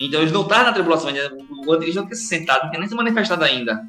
então 0.00 0.20
eles 0.20 0.32
não 0.32 0.42
estavam 0.42 0.64
na 0.64 0.72
tribulação 0.72 1.08
ainda. 1.08 1.36
O 1.66 1.72
anticristo 1.72 2.00
não 2.00 2.08
tinha 2.08 2.16
se 2.16 2.26
sentado, 2.26 2.62
não 2.62 2.70
tinha 2.70 2.80
nem 2.80 2.88
se 2.88 2.94
manifestado 2.94 3.44
ainda. 3.44 3.86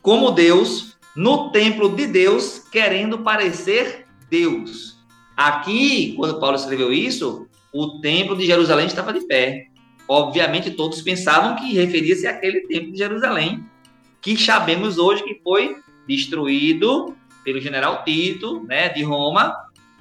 Como 0.00 0.30
Deus, 0.30 0.96
no 1.16 1.50
templo 1.50 1.88
de 1.88 2.06
Deus, 2.06 2.60
querendo 2.70 3.18
parecer 3.18 4.06
Deus. 4.30 4.96
Aqui, 5.36 6.14
quando 6.16 6.38
Paulo 6.38 6.56
escreveu 6.56 6.92
isso, 6.92 7.48
o 7.72 8.00
templo 8.00 8.36
de 8.36 8.46
Jerusalém 8.46 8.86
estava 8.86 9.12
de 9.12 9.26
pé. 9.26 9.66
Obviamente, 10.08 10.70
todos 10.70 11.02
pensavam 11.02 11.56
que 11.56 11.74
referia-se 11.74 12.26
àquele 12.26 12.60
templo 12.60 12.92
de 12.92 12.98
Jerusalém, 12.98 13.64
que 14.22 14.36
sabemos 14.36 14.96
hoje 14.96 15.24
que 15.24 15.40
foi 15.42 15.76
destruído 16.06 17.16
pelo 17.44 17.60
general 17.60 18.04
Tito, 18.04 18.62
né, 18.62 18.88
de 18.88 19.02
Roma, 19.02 19.54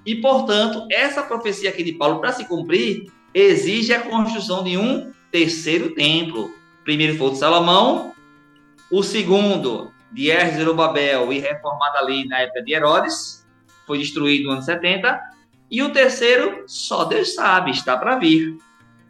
e, 0.05 0.15
portanto, 0.15 0.87
essa 0.91 1.23
profecia 1.23 1.69
aqui 1.69 1.83
de 1.83 1.93
Paulo, 1.93 2.19
para 2.19 2.31
se 2.31 2.45
cumprir, 2.45 3.11
exige 3.33 3.93
a 3.93 4.01
construção 4.01 4.63
de 4.63 4.77
um 4.77 5.11
terceiro 5.35 5.89
templo. 5.93 6.45
O 6.45 6.83
primeiro 6.85 7.17
foi 7.17 7.27
o 7.27 7.31
de 7.31 7.39
Salomão, 7.39 8.13
o 8.89 9.03
segundo 9.03 9.91
de 10.09 10.29
Erzerubabel 10.29 11.33
e 11.33 11.39
reformado 11.39 11.97
ali 11.97 12.25
na 12.25 12.39
época 12.39 12.63
de 12.63 12.73
Herodes, 12.73 13.45
foi 13.85 13.97
destruído 13.97 14.45
no 14.45 14.51
ano 14.51 14.61
70, 14.61 15.19
e 15.69 15.83
o 15.83 15.89
terceiro, 15.89 16.63
só 16.67 17.03
Deus 17.03 17.33
sabe, 17.33 17.71
está 17.71 17.97
para 17.97 18.17
vir. 18.17 18.57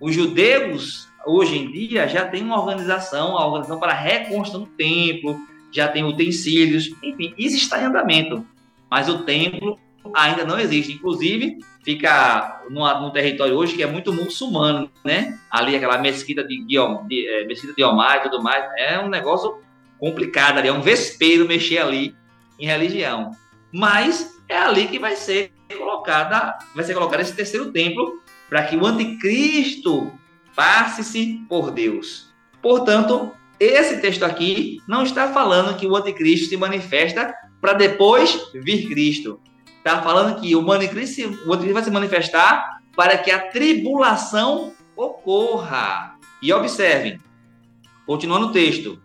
Os 0.01 0.15
judeus, 0.15 1.07
hoje 1.27 1.59
em 1.59 1.71
dia, 1.71 2.07
já 2.07 2.25
têm 2.25 2.41
uma 2.41 2.59
organização, 2.59 3.37
a 3.37 3.45
organização 3.45 3.79
para 3.79 3.91
a 3.91 3.95
reconstrução 3.95 4.61
do 4.61 4.71
templo, 4.71 5.39
já 5.71 5.87
tem 5.87 6.03
utensílios, 6.03 6.87
enfim, 7.03 7.35
isso 7.37 7.55
está 7.55 7.79
em 7.79 7.85
andamento. 7.85 8.43
Mas 8.89 9.07
o 9.07 9.19
templo 9.19 9.77
ainda 10.13 10.45
não 10.45 10.59
existe. 10.59 10.93
Inclusive, 10.93 11.57
fica 11.83 12.61
num, 12.69 13.09
território 13.11 13.55
hoje 13.55 13.75
que 13.75 13.83
é 13.83 13.87
muito 13.87 14.11
muçulmano, 14.11 14.89
né? 15.03 15.39
Ali 15.49 15.75
aquela 15.75 15.97
mesquita 15.97 16.43
de, 16.43 16.65
de, 16.65 16.77
de, 17.07 17.27
é, 17.27 17.45
mesquita 17.45 17.73
de 17.73 17.83
Omar 17.83 18.17
e 18.17 18.23
tudo 18.23 18.41
mais. 18.41 18.65
É 18.77 18.99
um 18.99 19.07
negócio 19.07 19.59
complicado 19.99 20.57
ali, 20.57 20.67
é 20.67 20.73
um 20.73 20.81
vespeiro 20.81 21.47
mexer 21.47 21.79
ali 21.79 22.15
em 22.59 22.67
religião. 22.67 23.31
Mas 23.71 24.39
é 24.47 24.57
ali 24.57 24.87
que 24.87 24.99
vai 24.99 25.15
ser 25.15 25.51
colocada, 25.77 26.57
vai 26.73 26.83
ser 26.83 26.93
colocado 26.93 27.21
esse 27.21 27.35
terceiro 27.35 27.71
templo 27.71 28.21
para 28.49 28.63
que 28.63 28.75
o 28.75 28.85
anticristo 28.85 30.11
passe-se 30.55 31.45
por 31.49 31.71
Deus. 31.71 32.29
Portanto, 32.61 33.31
esse 33.59 34.01
texto 34.01 34.23
aqui 34.23 34.81
não 34.87 35.03
está 35.03 35.31
falando 35.31 35.77
que 35.77 35.87
o 35.87 35.95
anticristo 35.95 36.49
se 36.49 36.57
manifesta 36.57 37.33
para 37.61 37.73
depois 37.73 38.51
vir 38.53 38.87
Cristo. 38.87 39.39
Está 39.85 40.01
falando 40.01 40.41
que 40.41 40.55
o 40.55 40.71
anticristo, 40.71 41.21
o 41.45 41.53
anticristo 41.53 41.73
vai 41.75 41.83
se 41.83 41.91
manifestar 41.91 42.81
para 42.95 43.19
que 43.19 43.29
a 43.29 43.51
tribulação 43.51 44.73
ocorra. 44.97 46.15
E 46.41 46.51
observem, 46.51 47.21
continuando 48.07 48.47
o 48.47 48.51
texto. 48.51 48.99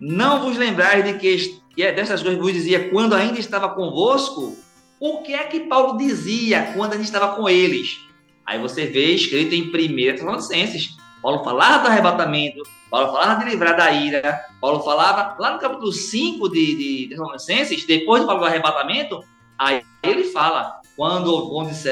Não 0.00 0.40
vos 0.40 0.56
lembrais 0.56 1.04
de 1.04 1.12
que 1.18 1.82
é 1.82 1.92
dessas 1.92 2.22
coisas 2.22 2.40
vos 2.40 2.54
dizia 2.54 2.88
quando 2.88 3.14
ainda 3.14 3.38
estava 3.38 3.68
convosco? 3.74 4.56
O 4.98 5.18
que 5.18 5.34
é 5.34 5.44
que 5.44 5.60
Paulo 5.60 5.98
dizia 5.98 6.72
quando 6.74 6.92
ainda 6.92 7.04
estava 7.04 7.36
com 7.36 7.46
eles? 7.46 8.00
Aí 8.46 8.58
você 8.58 8.86
vê 8.86 9.10
escrito 9.10 9.54
em 9.54 9.68
1 9.68 10.14
Tessalonicenses. 10.14 10.96
Paulo 11.20 11.44
falava 11.44 11.82
do 11.82 11.88
arrebatamento, 11.90 12.62
Paulo 12.90 13.12
falava 13.12 13.44
de 13.44 13.50
livrar 13.50 13.76
da 13.76 13.90
ira, 13.90 14.40
Paulo 14.62 14.82
falava, 14.82 15.36
lá 15.38 15.52
no 15.52 15.58
capítulo 15.58 15.92
5 15.92 16.48
de, 16.48 16.74
de 16.74 17.08
Tessalonicenses, 17.10 17.84
depois 17.84 18.22
de 18.22 18.26
falar 18.26 18.40
do 18.40 18.46
arrebatamento, 18.46 19.22
aí 19.58 19.82
ele 20.02 20.24
fala, 20.24 20.80
quando 20.96 21.28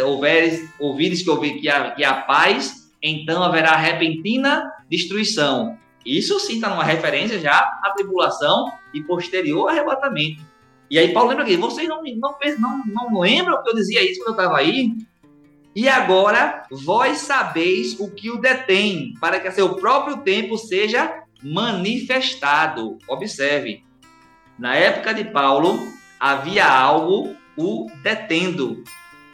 houveres, 0.04 0.68
ouvires 0.78 1.22
que, 1.22 1.30
houver, 1.30 1.58
que, 1.58 1.68
há, 1.68 1.90
que 1.92 2.04
há 2.04 2.14
paz, 2.22 2.90
então 3.02 3.42
haverá 3.42 3.76
repentina 3.76 4.70
destruição. 4.88 5.78
Isso 6.04 6.38
sim 6.40 6.54
está 6.54 6.68
numa 6.68 6.84
referência 6.84 7.38
já 7.38 7.58
à 7.82 7.92
tribulação 7.94 8.72
e 8.92 9.02
posterior 9.02 9.68
arrebatamento. 9.68 10.42
E 10.90 10.98
aí 10.98 11.12
Paulo 11.12 11.30
lembra 11.30 11.44
aqui, 11.44 11.56
vocês 11.56 11.88
não, 11.88 12.02
não, 12.02 12.36
não, 12.58 12.82
não 12.86 13.20
lembram 13.20 13.62
que 13.62 13.70
eu 13.70 13.74
dizia 13.74 14.02
isso 14.02 14.20
quando 14.20 14.38
eu 14.38 14.42
estava 14.42 14.58
aí? 14.58 14.92
E 15.74 15.88
agora 15.88 16.64
vós 16.70 17.18
sabeis 17.18 17.98
o 17.98 18.10
que 18.10 18.30
o 18.30 18.38
detém, 18.38 19.14
para 19.18 19.40
que 19.40 19.48
a 19.48 19.52
seu 19.52 19.76
próprio 19.76 20.18
tempo 20.18 20.58
seja 20.58 21.22
manifestado. 21.42 22.98
Observe, 23.08 23.82
na 24.58 24.76
época 24.76 25.14
de 25.14 25.24
Paulo 25.24 25.78
havia 26.20 26.68
algo 26.70 27.34
o 27.56 27.86
detendo. 28.02 28.82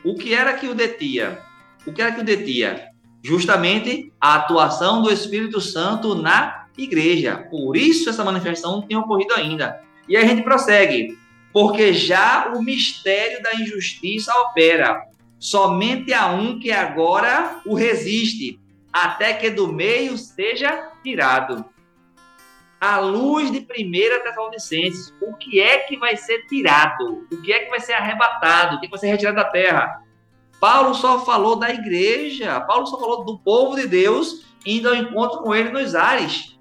O 0.04 0.14
que 0.14 0.34
era 0.34 0.54
que 0.54 0.68
o 0.68 0.74
detia? 0.74 1.42
O 1.86 1.92
que 1.92 2.02
era 2.02 2.12
que 2.12 2.20
o 2.20 2.24
detia? 2.24 2.88
Justamente 3.22 4.12
a 4.20 4.36
atuação 4.36 5.02
do 5.02 5.12
Espírito 5.12 5.60
Santo 5.60 6.14
na 6.14 6.66
igreja. 6.76 7.36
Por 7.50 7.76
isso 7.76 8.08
essa 8.08 8.24
manifestação 8.24 8.72
não 8.72 8.82
tem 8.82 8.96
ocorrido 8.96 9.34
ainda. 9.34 9.80
E 10.08 10.16
a 10.16 10.24
gente 10.24 10.42
prossegue. 10.42 11.18
Porque 11.52 11.92
já 11.92 12.52
o 12.54 12.62
mistério 12.62 13.42
da 13.42 13.54
injustiça 13.54 14.32
opera 14.40 15.02
somente 15.38 16.12
a 16.12 16.28
um 16.28 16.58
que 16.58 16.70
agora 16.70 17.60
o 17.64 17.74
resiste, 17.74 18.58
até 18.92 19.32
que 19.32 19.50
do 19.50 19.72
meio 19.72 20.16
seja 20.18 20.90
tirado. 21.02 21.64
A 22.80 23.00
luz 23.00 23.50
de 23.50 23.60
primeira 23.60 24.20
Tessalonicenses, 24.20 25.12
o 25.20 25.34
que 25.34 25.60
é 25.60 25.78
que 25.78 25.96
vai 25.96 26.16
ser 26.16 26.46
tirado? 26.46 27.26
O 27.32 27.42
que 27.42 27.52
é 27.52 27.64
que 27.64 27.70
vai 27.70 27.80
ser 27.80 27.94
arrebatado? 27.94 28.76
O 28.76 28.80
que, 28.80 28.86
é 28.86 28.88
que 28.88 28.90
vai 28.92 29.00
ser 29.00 29.08
retirado 29.08 29.36
da 29.36 29.44
terra? 29.44 30.02
Paulo 30.60 30.94
só 30.94 31.24
falou 31.24 31.56
da 31.56 31.70
igreja, 31.70 32.60
Paulo 32.60 32.86
só 32.86 32.98
falou 32.98 33.24
do 33.24 33.38
povo 33.38 33.76
de 33.76 33.86
Deus 33.86 34.46
indo 34.64 34.88
ao 34.88 34.94
encontro 34.94 35.40
com 35.42 35.54
ele 35.54 35.70
nos 35.70 35.94
ares. 35.94 36.58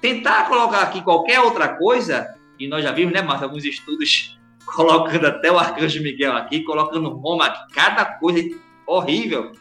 Tentar 0.00 0.48
colocar 0.48 0.82
aqui 0.82 1.02
qualquer 1.02 1.40
outra 1.40 1.76
coisa, 1.76 2.36
e 2.58 2.66
nós 2.66 2.82
já 2.82 2.92
vimos, 2.92 3.12
né, 3.12 3.22
Márcio, 3.22 3.46
alguns 3.46 3.64
estudos 3.64 4.38
colocando 4.66 5.26
até 5.26 5.50
o 5.50 5.58
Arcanjo 5.58 6.02
Miguel 6.02 6.36
aqui, 6.36 6.62
colocando 6.62 7.10
Roma 7.10 7.52
cada 7.72 8.04
coisa 8.04 8.40
horrível. 8.86 9.52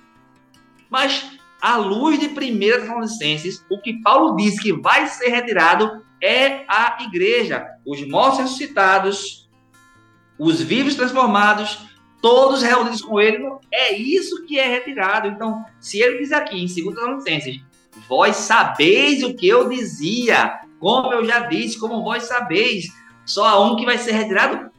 Mas, 0.90 1.40
à 1.62 1.78
luz 1.78 2.20
de 2.20 2.28
1 2.28 2.60
Tessalonicenses, 2.60 3.64
o 3.70 3.80
que 3.80 4.02
Paulo 4.02 4.36
diz 4.36 4.60
que 4.60 4.74
vai 4.74 5.06
ser 5.08 5.30
retirado 5.30 6.04
é 6.22 6.64
a 6.68 6.98
igreja, 7.02 7.66
os 7.86 8.06
mortos 8.08 8.40
ressuscitados, 8.40 9.50
os 10.38 10.62
vivos 10.62 10.96
transformados, 10.96 11.80
todos 12.22 12.62
reunidos 12.64 13.02
com 13.02 13.20
ele, 13.20 13.44
é 13.72 13.94
isso 13.94 14.44
que 14.46 14.60
é 14.60 14.68
retirado. 14.68 15.28
Então, 15.28 15.64
se 15.80 16.00
ele 16.00 16.20
diz 16.20 16.32
aqui 16.32 16.56
em 16.56 16.66
2 16.66 16.96
Tessalonicenses, 16.96 17.62
vós 18.08 18.36
sabeis 18.36 19.24
o 19.24 19.34
que 19.34 19.48
eu 19.48 19.70
dizia, 19.70 20.62
como 20.80 21.14
eu 21.14 21.26
já 21.26 21.42
disse, 21.42 21.80
como 21.80 22.04
vós 22.04 22.24
sabeis, 22.24 22.88
só 23.26 23.46
há 23.46 23.60
um 23.60 23.76
que 23.76 23.86
vai 23.86 23.98
ser 23.98 24.14
retirado, 24.14 24.72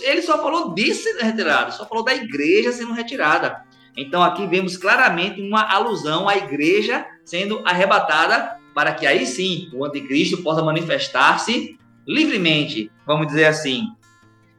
ele 0.00 0.22
só 0.22 0.42
falou 0.42 0.74
disso 0.74 1.02
sendo 1.02 1.22
retirado, 1.22 1.72
só 1.72 1.86
falou 1.86 2.04
da 2.04 2.14
igreja 2.14 2.72
sendo 2.72 2.94
retirada. 2.94 3.63
Então 3.96 4.22
aqui 4.22 4.46
vemos 4.46 4.76
claramente 4.76 5.40
uma 5.40 5.62
alusão 5.62 6.28
à 6.28 6.36
igreja 6.36 7.06
sendo 7.24 7.62
arrebatada 7.64 8.58
para 8.74 8.92
que 8.92 9.06
aí 9.06 9.24
sim 9.24 9.70
o 9.72 9.84
anticristo 9.84 10.42
possa 10.42 10.62
manifestar-se 10.62 11.78
livremente, 12.06 12.90
vamos 13.06 13.28
dizer 13.28 13.46
assim. 13.46 13.88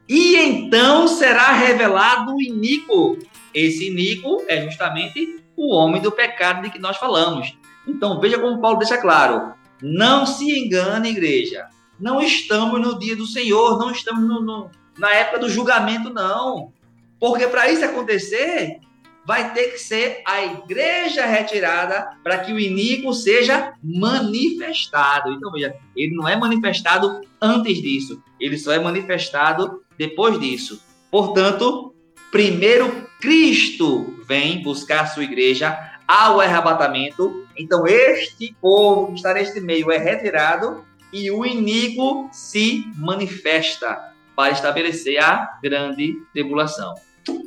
E 0.07 0.35
então 0.37 1.07
será 1.07 1.51
revelado 1.51 2.35
o 2.35 2.41
iníquo. 2.41 3.17
Esse 3.53 3.87
iníquo 3.87 4.43
é 4.47 4.61
justamente 4.63 5.43
o 5.55 5.73
homem 5.73 6.01
do 6.01 6.11
pecado 6.11 6.63
de 6.63 6.69
que 6.69 6.79
nós 6.79 6.97
falamos. 6.97 7.57
Então 7.87 8.19
veja 8.19 8.39
como 8.39 8.61
Paulo 8.61 8.77
deixa 8.77 8.97
claro: 8.97 9.53
não 9.81 10.25
se 10.25 10.57
engane, 10.57 11.09
igreja. 11.09 11.67
Não 11.99 12.21
estamos 12.21 12.79
no 12.81 12.99
dia 12.99 13.15
do 13.15 13.25
Senhor, 13.25 13.77
não 13.77 13.91
estamos 13.91 14.27
no, 14.27 14.41
no 14.41 14.69
na 14.97 15.11
época 15.11 15.39
do 15.39 15.49
julgamento, 15.49 16.09
não. 16.09 16.71
Porque 17.19 17.47
para 17.47 17.69
isso 17.69 17.83
acontecer, 17.83 18.79
vai 19.25 19.53
ter 19.53 19.69
que 19.69 19.79
ser 19.79 20.21
a 20.25 20.43
igreja 20.43 21.25
retirada 21.25 22.11
para 22.23 22.39
que 22.39 22.53
o 22.53 22.59
iníquo 22.59 23.13
seja 23.13 23.73
manifestado. 23.83 25.31
Então, 25.31 25.51
veja, 25.51 25.75
ele 25.95 26.15
não 26.15 26.27
é 26.27 26.35
manifestado 26.37 27.21
antes 27.41 27.81
disso, 27.81 28.21
ele 28.39 28.57
só 28.57 28.71
é 28.71 28.79
manifestado 28.79 29.83
depois 29.97 30.39
disso. 30.39 30.81
Portanto, 31.09 31.93
primeiro 32.31 33.05
Cristo 33.19 34.23
vem 34.27 34.61
buscar 34.61 35.07
sua 35.07 35.23
igreja 35.23 35.77
ao 36.07 36.39
arrebatamento. 36.39 37.47
Então, 37.57 37.87
este 37.87 38.55
povo 38.61 39.07
que 39.07 39.13
está 39.15 39.33
neste 39.33 39.59
meio 39.59 39.91
é 39.91 39.97
retirado 39.97 40.85
e 41.11 41.31
o 41.31 41.45
iníquo 41.45 42.29
se 42.31 42.85
manifesta 42.97 44.13
para 44.35 44.51
estabelecer 44.51 45.17
a 45.23 45.57
grande 45.63 46.21
tribulação. 46.33 46.93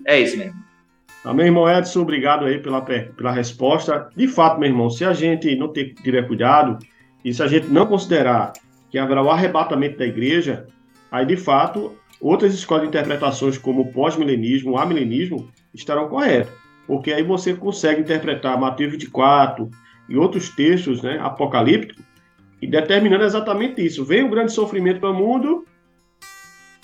É 0.06 0.18
isso 0.18 0.36
mesmo. 0.36 0.67
Amém, 1.24 1.46
irmão 1.46 1.68
Edson, 1.68 2.02
obrigado 2.02 2.44
aí 2.44 2.58
pela, 2.58 2.80
pela 2.80 3.32
resposta. 3.32 4.08
De 4.16 4.28
fato, 4.28 4.58
meu 4.58 4.68
irmão, 4.68 4.88
se 4.88 5.04
a 5.04 5.12
gente 5.12 5.54
não 5.56 5.68
ter, 5.68 5.94
tiver 5.94 6.26
cuidado 6.26 6.78
e 7.24 7.34
se 7.34 7.42
a 7.42 7.46
gente 7.46 7.66
não 7.68 7.86
considerar 7.86 8.52
que 8.90 8.98
haverá 8.98 9.22
o 9.22 9.30
arrebatamento 9.30 9.98
da 9.98 10.06
igreja, 10.06 10.66
aí 11.10 11.26
de 11.26 11.36
fato 11.36 11.92
outras 12.20 12.54
escolas 12.54 12.84
de 12.84 12.88
interpretações 12.88 13.58
como 13.58 13.92
pós-milenismo, 13.92 14.78
amilenismo, 14.78 15.50
estarão 15.74 16.08
corretas. 16.08 16.52
Porque 16.86 17.12
aí 17.12 17.22
você 17.22 17.54
consegue 17.54 18.00
interpretar 18.00 18.58
Mateus 18.58 18.92
24 18.92 19.68
e 20.08 20.16
outros 20.16 20.48
textos 20.48 21.02
né, 21.02 21.18
apocalípticos 21.20 22.02
e 22.62 22.66
determinando 22.66 23.24
exatamente 23.24 23.84
isso. 23.84 24.04
Vem 24.04 24.24
o 24.24 24.30
grande 24.30 24.52
sofrimento 24.52 25.00
para 25.00 25.10
o 25.10 25.14
mundo 25.14 25.64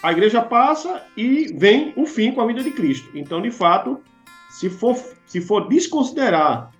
a 0.04 0.12
igreja 0.12 0.42
passa 0.42 1.02
e 1.16 1.50
vem 1.56 1.94
o 1.96 2.04
fim 2.04 2.30
com 2.30 2.42
a 2.42 2.46
vida 2.46 2.62
de 2.62 2.70
Cristo. 2.70 3.08
Então, 3.14 3.40
de 3.40 3.50
fato, 3.50 4.02
se 4.54 4.70
for, 4.70 4.94
se 5.26 5.40
for 5.40 5.66
desconsiderar 5.68 6.70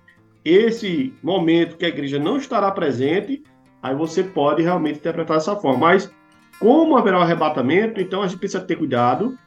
esse 0.45 1.13
momento 1.21 1.75
que 1.75 1.83
a 1.83 1.89
igreja 1.89 2.17
não 2.17 2.37
estará 2.37 2.71
presente, 2.71 3.43
aí 3.83 3.93
você 3.93 4.23
pode 4.23 4.63
realmente 4.63 4.99
interpretar 4.99 5.35
dessa 5.35 5.57
forma. 5.57 5.79
Mas, 5.79 6.09
como 6.57 6.95
haverá 6.95 7.19
o 7.19 7.21
arrebatamento, 7.21 7.99
então 7.99 8.21
a 8.21 8.27
gente 8.27 8.39
precisa 8.39 8.63
ter 8.63 8.77
cuidado 8.77 9.37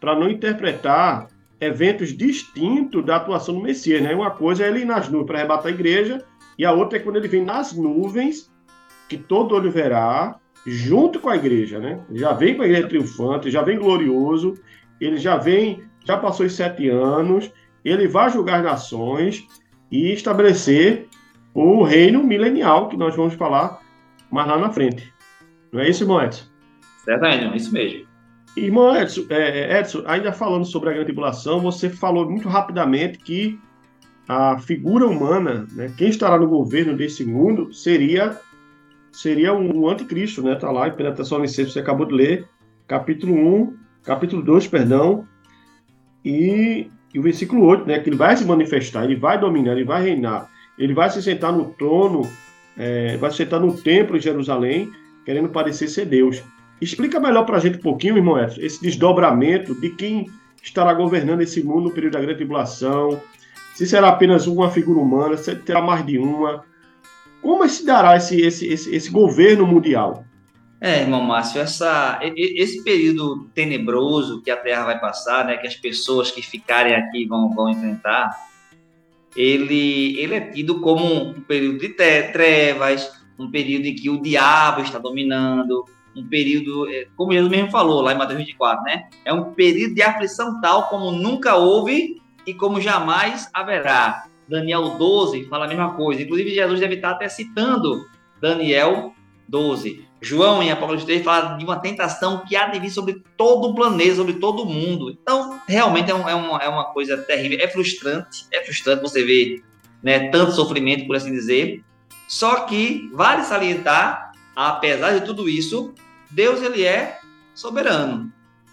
para 0.00 0.18
não 0.18 0.30
interpretar 0.30 1.28
eventos 1.60 2.16
distintos 2.16 3.04
da 3.04 3.16
atuação 3.16 3.54
do 3.54 3.60
Messias. 3.60 4.00
Né? 4.00 4.14
Uma 4.14 4.30
coisa 4.30 4.64
é 4.64 4.68
ele 4.68 4.80
ir 4.80 4.86
nas 4.86 5.10
nuvens 5.10 5.26
para 5.26 5.38
arrebatar 5.40 5.66
a 5.66 5.74
igreja, 5.74 6.24
e 6.58 6.64
a 6.64 6.72
outra 6.72 6.98
é 6.98 7.02
quando 7.02 7.16
ele 7.16 7.28
vem 7.28 7.44
nas 7.44 7.74
nuvens, 7.74 8.50
que 9.10 9.18
todo 9.18 9.54
olho 9.54 9.70
verá, 9.70 10.40
junto 10.66 11.20
com 11.20 11.28
a 11.28 11.36
igreja, 11.36 11.78
né? 11.78 12.00
Já 12.12 12.32
vem 12.32 12.56
com 12.56 12.62
a 12.62 12.64
igreja 12.64 12.88
triunfante, 12.88 13.50
já 13.50 13.60
vem 13.60 13.78
glorioso, 13.78 14.54
ele 14.98 15.18
já 15.18 15.36
vem, 15.36 15.82
já 16.02 16.16
passou 16.16 16.46
os 16.46 16.54
sete 16.54 16.88
anos, 16.88 17.52
ele 17.84 18.08
vai 18.08 18.30
julgar 18.30 18.62
nações 18.62 19.46
e 19.90 20.12
estabelecer 20.12 21.06
o 21.52 21.82
reino 21.82 22.22
milenial, 22.22 22.88
que 22.88 22.96
nós 22.96 23.14
vamos 23.14 23.34
falar 23.34 23.80
mais 24.30 24.48
lá 24.48 24.58
na 24.58 24.70
frente. 24.70 25.12
Não 25.72 25.80
é 25.80 25.88
isso, 25.88 26.02
irmão 26.02 26.22
Edson? 26.22 26.44
Certamente, 27.04 27.44
é 27.44 27.56
isso 27.56 27.72
mesmo. 27.72 28.06
Irmão 28.56 28.96
Edson, 28.96 29.26
é, 29.30 29.78
Edson, 29.78 30.02
ainda 30.06 30.32
falando 30.32 30.64
sobre 30.64 30.88
a 30.88 30.92
grande 30.92 31.06
tribulação, 31.06 31.60
você 31.60 31.90
falou 31.90 32.28
muito 32.28 32.48
rapidamente 32.48 33.18
que 33.18 33.58
a 34.28 34.58
figura 34.58 35.06
humana, 35.06 35.66
né, 35.72 35.92
quem 35.96 36.08
estará 36.08 36.38
no 36.38 36.48
governo 36.48 36.96
desse 36.96 37.24
mundo, 37.24 37.72
seria 37.72 38.38
seria 39.12 39.54
o 39.54 39.88
anticristo, 39.88 40.42
né? 40.42 40.56
Tá 40.56 40.72
lá 40.72 40.88
em 40.88 40.90
1 40.90 41.14
Tessalonicenses, 41.14 41.72
você 41.72 41.78
acabou 41.78 42.04
de 42.04 42.14
ler, 42.14 42.48
capítulo 42.86 43.32
1, 43.32 43.76
capítulo 44.02 44.42
2, 44.42 44.66
perdão, 44.66 45.24
e, 46.24 46.90
e 47.14 47.18
o 47.18 47.22
versículo 47.22 47.64
8, 47.64 47.86
né, 47.86 48.00
que 48.00 48.08
ele 48.08 48.16
vai 48.16 48.36
se 48.36 48.44
manifestar, 48.44 49.04
ele 49.04 49.14
vai 49.14 49.38
dominar, 49.38 49.72
ele 49.72 49.84
vai 49.84 50.02
reinar, 50.02 50.50
ele 50.76 50.92
vai 50.92 51.08
se 51.08 51.22
sentar 51.22 51.52
no 51.52 51.66
trono, 51.66 52.28
é, 52.76 53.16
vai 53.16 53.30
se 53.30 53.36
sentar 53.36 53.60
no 53.60 53.72
templo 53.72 54.18
de 54.18 54.24
Jerusalém, 54.24 54.90
querendo 55.24 55.48
parecer 55.48 55.86
ser 55.86 56.06
Deus. 56.06 56.42
Explica 56.80 57.20
melhor 57.20 57.46
para 57.46 57.58
a 57.58 57.60
gente 57.60 57.78
um 57.78 57.82
pouquinho, 57.82 58.16
irmão 58.16 58.36
Edson, 58.36 58.60
esse 58.60 58.82
desdobramento 58.82 59.80
de 59.80 59.90
quem 59.90 60.26
estará 60.60 60.92
governando 60.92 61.40
esse 61.40 61.62
mundo 61.62 61.84
no 61.84 61.90
período 61.92 62.14
da 62.14 62.20
grande 62.20 62.38
tribulação, 62.38 63.20
se 63.76 63.86
será 63.86 64.08
apenas 64.08 64.48
uma 64.48 64.68
figura 64.68 64.98
humana, 64.98 65.36
se 65.36 65.54
terá 65.54 65.80
mais 65.80 66.04
de 66.04 66.18
uma. 66.18 66.64
Como 67.40 67.68
se 67.68 67.86
dará 67.86 68.16
esse, 68.16 68.40
esse, 68.40 68.66
esse, 68.66 68.94
esse 68.94 69.10
governo 69.10 69.66
mundial? 69.66 70.24
É, 70.86 71.00
irmão 71.00 71.22
Márcio, 71.22 71.62
essa, 71.62 72.20
esse 72.36 72.84
período 72.84 73.48
tenebroso 73.54 74.42
que 74.42 74.50
a 74.50 74.56
Terra 74.58 74.84
vai 74.84 75.00
passar, 75.00 75.46
né, 75.46 75.56
que 75.56 75.66
as 75.66 75.74
pessoas 75.74 76.30
que 76.30 76.42
ficarem 76.42 76.94
aqui 76.94 77.24
vão, 77.24 77.48
vão 77.54 77.70
enfrentar, 77.70 78.30
ele, 79.34 80.20
ele 80.20 80.34
é 80.34 80.40
tido 80.42 80.82
como 80.82 81.30
um 81.30 81.40
período 81.40 81.78
de 81.78 81.88
trevas, 81.88 83.10
um 83.38 83.50
período 83.50 83.86
em 83.86 83.94
que 83.94 84.10
o 84.10 84.20
diabo 84.20 84.82
está 84.82 84.98
dominando, 84.98 85.86
um 86.14 86.28
período, 86.28 86.86
é, 86.90 87.06
como 87.16 87.32
Jesus 87.32 87.50
mesmo 87.50 87.70
falou 87.70 88.02
lá 88.02 88.12
em 88.12 88.18
Mateus 88.18 88.40
24, 88.40 88.84
né? 88.84 89.08
É 89.24 89.32
um 89.32 89.54
período 89.54 89.94
de 89.94 90.02
aflição 90.02 90.60
tal 90.60 90.90
como 90.90 91.10
nunca 91.10 91.56
houve 91.56 92.20
e 92.46 92.52
como 92.52 92.78
jamais 92.78 93.48
haverá. 93.54 94.26
Daniel 94.46 94.98
12 94.98 95.44
fala 95.44 95.64
a 95.64 95.68
mesma 95.68 95.94
coisa. 95.94 96.20
Inclusive, 96.20 96.50
Jesus 96.50 96.78
deve 96.78 96.96
estar 96.96 97.12
até 97.12 97.26
citando 97.26 98.06
Daniel 98.38 99.14
12. 99.48 100.12
João, 100.24 100.62
em 100.62 100.70
Apocalipse 100.70 101.06
3, 101.06 101.22
fala 101.22 101.56
de 101.56 101.64
uma 101.64 101.78
tentação 101.78 102.44
que 102.46 102.56
há 102.56 102.68
de 102.68 102.80
vir 102.80 102.90
sobre 102.90 103.22
todo 103.36 103.68
o 103.68 103.74
planeta, 103.74 104.16
sobre 104.16 104.34
todo 104.34 104.62
o 104.62 104.66
mundo. 104.66 105.10
Então, 105.10 105.60
realmente 105.68 106.10
é, 106.10 106.14
um, 106.14 106.28
é, 106.28 106.34
uma, 106.34 106.58
é 106.58 106.68
uma 106.68 106.86
coisa 106.92 107.16
terrível. 107.18 107.58
É 107.60 107.68
frustrante, 107.68 108.46
é 108.50 108.64
frustrante 108.64 109.02
você 109.02 109.22
ver 109.22 109.62
né, 110.02 110.30
tanto 110.30 110.52
sofrimento, 110.52 111.06
por 111.06 111.16
assim 111.16 111.32
dizer. 111.32 111.84
Só 112.26 112.60
que 112.60 113.10
vale 113.12 113.44
salientar, 113.44 114.32
apesar 114.56 115.18
de 115.18 115.26
tudo 115.26 115.48
isso, 115.48 115.92
Deus 116.30 116.62
ele 116.62 116.84
é 116.84 117.20
soberano. 117.54 118.32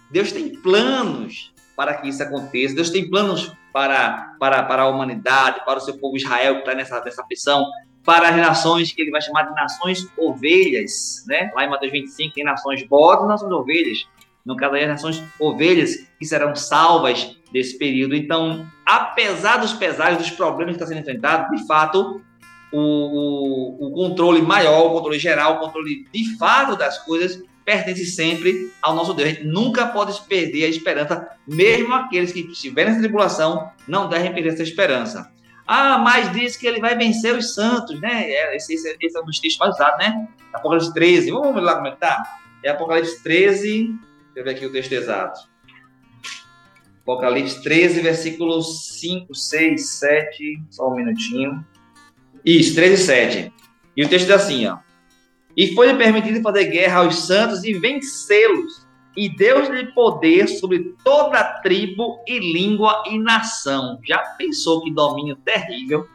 Deus 0.09 0.31
tem 0.31 0.49
planos 0.49 1.53
para 1.75 1.95
que 1.95 2.09
isso 2.09 2.23
aconteça. 2.23 2.75
Deus 2.75 2.89
tem 2.89 3.09
planos 3.09 3.51
para, 3.73 4.35
para, 4.39 4.63
para 4.63 4.83
a 4.83 4.87
humanidade, 4.87 5.63
para 5.65 5.79
o 5.79 5.81
seu 5.81 5.97
povo 5.97 6.17
Israel 6.17 6.55
que 6.55 6.59
está 6.61 6.75
nessa, 6.75 7.01
nessa 7.03 7.23
pressão, 7.23 7.65
para 8.03 8.29
as 8.29 8.35
nações 8.35 8.91
que 8.91 9.01
ele 9.01 9.11
vai 9.11 9.21
chamar 9.21 9.43
de 9.43 9.53
nações 9.53 10.07
ovelhas, 10.17 11.23
né? 11.27 11.51
Lá 11.53 11.65
em 11.65 11.69
Mateus 11.69 11.91
25 11.91 12.33
tem 12.33 12.43
nações 12.43 12.83
bodes 12.83 13.27
nações 13.27 13.51
ovelhas. 13.51 14.07
No 14.43 14.55
caso 14.55 14.73
aí, 14.73 14.83
as 14.83 14.89
nações 14.89 15.23
ovelhas 15.39 16.07
que 16.17 16.25
serão 16.25 16.55
salvas 16.55 17.37
desse 17.51 17.77
período. 17.77 18.15
Então, 18.15 18.65
apesar 18.85 19.57
dos 19.57 19.73
pesares, 19.73 20.17
dos 20.17 20.31
problemas 20.31 20.75
que 20.75 20.83
estão 20.83 20.87
sendo 20.87 21.01
enfrentados, 21.01 21.55
de 21.55 21.67
fato, 21.67 22.21
o, 22.71 22.79
o, 22.79 23.87
o 23.87 23.91
controle 23.91 24.41
maior, 24.41 24.87
o 24.87 24.93
controle 24.93 25.19
geral, 25.19 25.55
o 25.55 25.59
controle 25.59 26.07
de 26.11 26.37
fato 26.37 26.75
das 26.75 26.97
coisas 26.99 27.43
pertence 27.63 28.05
sempre 28.05 28.71
ao 28.81 28.95
nosso 28.95 29.13
Deus. 29.13 29.29
A 29.29 29.33
gente 29.33 29.45
nunca 29.45 29.85
pode 29.87 30.19
perder 30.21 30.65
a 30.65 30.69
esperança, 30.69 31.27
mesmo 31.47 31.93
aqueles 31.93 32.31
que 32.31 32.39
estiverem 32.39 32.89
nessa 32.89 33.01
tribulação 33.03 33.69
não 33.87 34.09
devem 34.09 34.33
perder 34.33 34.53
essa 34.53 34.63
esperança. 34.63 35.31
Ah, 35.73 35.97
mas 35.97 36.29
diz 36.33 36.57
que 36.57 36.67
ele 36.67 36.81
vai 36.81 36.97
vencer 36.97 37.33
os 37.33 37.53
santos, 37.53 37.97
né? 38.01 38.29
É, 38.29 38.57
esse, 38.57 38.73
esse, 38.73 38.93
esse 38.99 39.17
é 39.17 39.21
um 39.21 39.25
dos 39.25 39.39
textos 39.39 39.57
mais 39.57 39.73
usados, 39.73 40.05
né? 40.05 40.27
Apocalipse 40.53 40.93
13. 40.93 41.31
Vamos 41.31 41.55
ver 41.55 41.61
lá 41.61 41.75
como 41.75 41.87
é 41.87 41.91
que 41.91 41.97
tá? 41.97 42.21
É 42.61 42.71
Apocalipse 42.71 43.23
13. 43.23 43.87
Deixa 43.87 43.97
eu 44.35 44.43
ver 44.43 44.49
aqui 44.49 44.65
o 44.65 44.71
texto 44.73 44.91
exato. 44.91 45.39
Apocalipse 47.03 47.63
13, 47.63 48.01
versículos 48.01 48.99
5, 48.99 49.33
6, 49.33 49.89
7. 49.91 50.61
Só 50.69 50.89
um 50.89 50.95
minutinho. 50.97 51.65
Isso, 52.43 52.75
13 52.75 52.93
e 52.93 53.05
7. 53.05 53.53
E 53.95 54.03
o 54.03 54.09
texto 54.09 54.25
diz 54.25 54.35
assim, 54.35 54.67
ó. 54.67 54.79
E 55.55 55.73
foi-lhe 55.73 55.97
permitido 55.97 56.41
fazer 56.41 56.65
guerra 56.65 56.99
aos 56.99 57.27
santos 57.27 57.63
e 57.63 57.71
vencê-los. 57.71 58.85
E 59.15 59.27
Deus-lhe 59.27 59.91
poder 59.93 60.47
sobre 60.47 60.95
toda 61.03 61.43
tribo 61.61 62.19
e 62.25 62.39
língua 62.39 63.03
e 63.07 63.19
nação. 63.19 63.99
Já 64.07 64.19
pensou 64.37 64.81
que 64.81 64.91
domínio 64.91 65.35
terrível? 65.35 66.07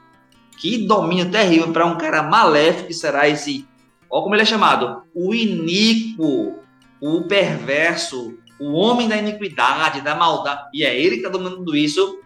Que 0.59 0.87
domínio 0.87 1.31
terrível 1.31 1.73
para 1.73 1.85
um 1.85 1.99
cara 1.99 2.23
maléfico 2.23 2.89
que 2.89 2.95
será 2.95 3.29
esse. 3.29 3.67
Olha 4.11 4.23
como 4.23 4.35
ele 4.35 4.43
é 4.43 4.47
chamado: 4.47 5.03
o 5.15 5.35
iníquo, 5.35 6.59
o 7.01 7.23
perverso, 7.23 8.39
o 8.59 8.73
homem 8.73 9.09
da 9.09 9.17
iniquidade, 9.19 10.01
da 10.01 10.15
maldade. 10.15 10.71
E 10.73 10.83
é 10.85 10.99
ele 10.99 11.17
que 11.17 11.27
está 11.27 11.29
dominando 11.29 11.77
isso. 11.77 12.21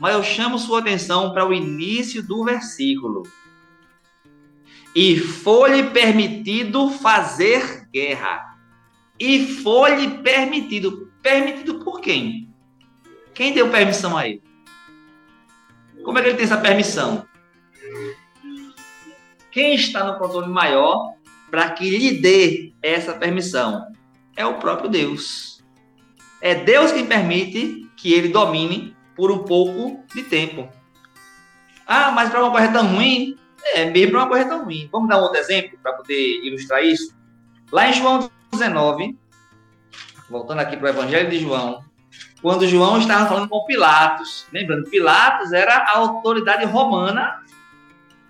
Mas 0.00 0.14
eu 0.14 0.22
chamo 0.24 0.58
sua 0.58 0.80
atenção 0.80 1.32
para 1.32 1.46
o 1.46 1.52
início 1.52 2.22
do 2.22 2.44
versículo 2.44 3.22
e 4.94 5.16
foi-lhe 5.18 5.84
permitido 5.90 6.90
fazer 6.90 7.88
guerra. 7.92 8.49
E 9.20 9.46
foi-lhe 9.46 10.18
permitido. 10.18 11.12
Permitido 11.22 11.84
por 11.84 12.00
quem? 12.00 12.48
Quem 13.34 13.52
deu 13.52 13.68
permissão 13.68 14.16
a 14.16 14.26
ele? 14.26 14.42
Como 16.02 16.18
é 16.18 16.22
que 16.22 16.28
ele 16.28 16.36
tem 16.36 16.46
essa 16.46 16.56
permissão? 16.56 17.28
Quem 19.50 19.74
está 19.74 20.04
no 20.04 20.18
controle 20.18 20.48
maior 20.48 21.14
para 21.50 21.68
que 21.70 21.90
lhe 21.90 22.18
dê 22.18 22.72
essa 22.82 23.12
permissão? 23.12 23.92
É 24.34 24.46
o 24.46 24.54
próprio 24.54 24.88
Deus. 24.88 25.62
É 26.40 26.54
Deus 26.54 26.90
quem 26.90 27.04
permite 27.04 27.86
que 27.96 28.14
ele 28.14 28.28
domine 28.28 28.96
por 29.14 29.30
um 29.30 29.44
pouco 29.44 30.02
de 30.14 30.22
tempo. 30.22 30.66
Ah, 31.86 32.10
mas 32.12 32.30
para 32.30 32.42
uma 32.42 32.50
coisa 32.50 32.72
tão 32.72 32.86
ruim, 32.86 33.36
é, 33.74 33.90
mesmo 33.90 34.16
é 34.16 34.20
uma 34.20 34.28
coisa 34.28 34.48
tão 34.48 34.64
ruim. 34.64 34.88
Vamos 34.90 35.08
dar 35.10 35.18
um 35.18 35.22
outro 35.24 35.38
exemplo 35.38 35.78
para 35.82 35.92
poder 35.92 36.40
ilustrar 36.42 36.82
isso? 36.82 37.14
Lá 37.70 37.88
em 37.88 37.92
João 37.92 38.30
19, 38.52 39.18
voltando 40.28 40.60
aqui 40.60 40.76
para 40.76 40.86
o 40.86 40.88
Evangelho 40.88 41.30
de 41.30 41.38
João, 41.38 41.84
quando 42.42 42.66
João 42.66 42.98
estava 42.98 43.28
falando 43.28 43.48
com 43.48 43.64
Pilatos, 43.64 44.46
lembrando, 44.52 44.88
Pilatos 44.88 45.52
era 45.52 45.76
a 45.76 45.98
autoridade 45.98 46.64
romana 46.64 47.40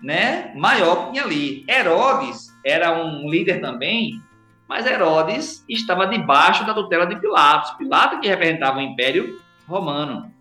né, 0.01 0.51
maior 0.55 1.05
que 1.05 1.11
tinha 1.11 1.23
ali. 1.23 1.65
Herodes 1.67 2.49
era 2.65 3.03
um 3.03 3.29
líder 3.29 3.61
também, 3.61 4.21
mas 4.67 4.85
Herodes 4.85 5.63
estava 5.69 6.07
debaixo 6.07 6.65
da 6.65 6.73
tutela 6.73 7.05
de 7.05 7.15
Pilatos. 7.19 7.71
Pilatos 7.71 8.19
que 8.19 8.27
representava 8.27 8.79
o 8.79 8.81
Império 8.81 9.39
Romano. 9.67 10.31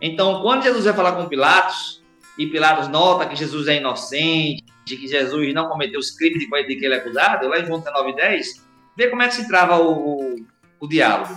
Então, 0.00 0.42
quando 0.42 0.64
Jesus 0.64 0.84
vai 0.84 0.94
falar 0.94 1.12
com 1.12 1.26
Pilatos, 1.26 2.02
e 2.36 2.46
Pilatos 2.46 2.88
nota 2.88 3.26
que 3.26 3.36
Jesus 3.36 3.68
é 3.68 3.76
inocente, 3.76 4.64
que 4.84 5.06
Jesus 5.06 5.54
não 5.54 5.68
cometeu 5.68 6.00
os 6.00 6.10
crimes 6.10 6.40
de 6.40 6.76
que 6.76 6.84
ele 6.84 6.94
é 6.94 6.98
acusado, 6.98 7.48
lá 7.48 7.58
em 7.58 7.66
João 7.66 7.78
19, 7.78 8.16
10, 8.16 8.63
vê 8.96 9.08
como 9.08 9.22
é 9.22 9.28
que 9.28 9.34
se 9.34 9.48
trava 9.48 9.76
o, 9.76 9.92
o, 9.92 10.46
o 10.80 10.88
diálogo. 10.88 11.34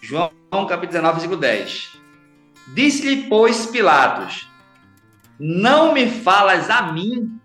João 0.00 0.30
capítulo 0.50 0.88
19, 0.88 1.12
versículo 1.12 1.40
10. 1.40 2.00
Disse-lhe, 2.74 3.28
pois, 3.28 3.66
Pilatos, 3.66 4.48
não 5.38 5.92
me 5.92 6.08
falas 6.08 6.70
a 6.70 6.92
mim? 6.92 7.38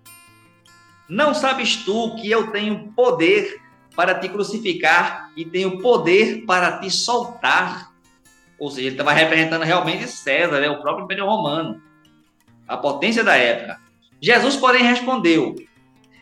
Não 1.07 1.33
sabes 1.33 1.77
tu 1.77 2.15
que 2.15 2.29
eu 2.29 2.51
tenho 2.51 2.91
poder 2.93 3.61
para 3.95 4.15
te 4.15 4.29
crucificar 4.29 5.31
e 5.35 5.43
tenho 5.43 5.79
poder 5.81 6.45
para 6.45 6.79
te 6.79 6.89
soltar? 6.89 7.91
Ou 8.57 8.69
seja, 8.69 8.87
ele 8.87 8.95
estava 8.95 9.11
representando 9.11 9.63
realmente 9.63 10.07
César, 10.07 10.59
né, 10.59 10.69
o 10.69 10.81
próprio 10.81 11.05
Império 11.05 11.25
Romano 11.25 11.81
a 12.71 12.77
potência 12.77 13.21
da 13.21 13.35
época. 13.35 13.79
Jesus, 14.21 14.55
porém, 14.55 14.83
respondeu: 14.83 15.55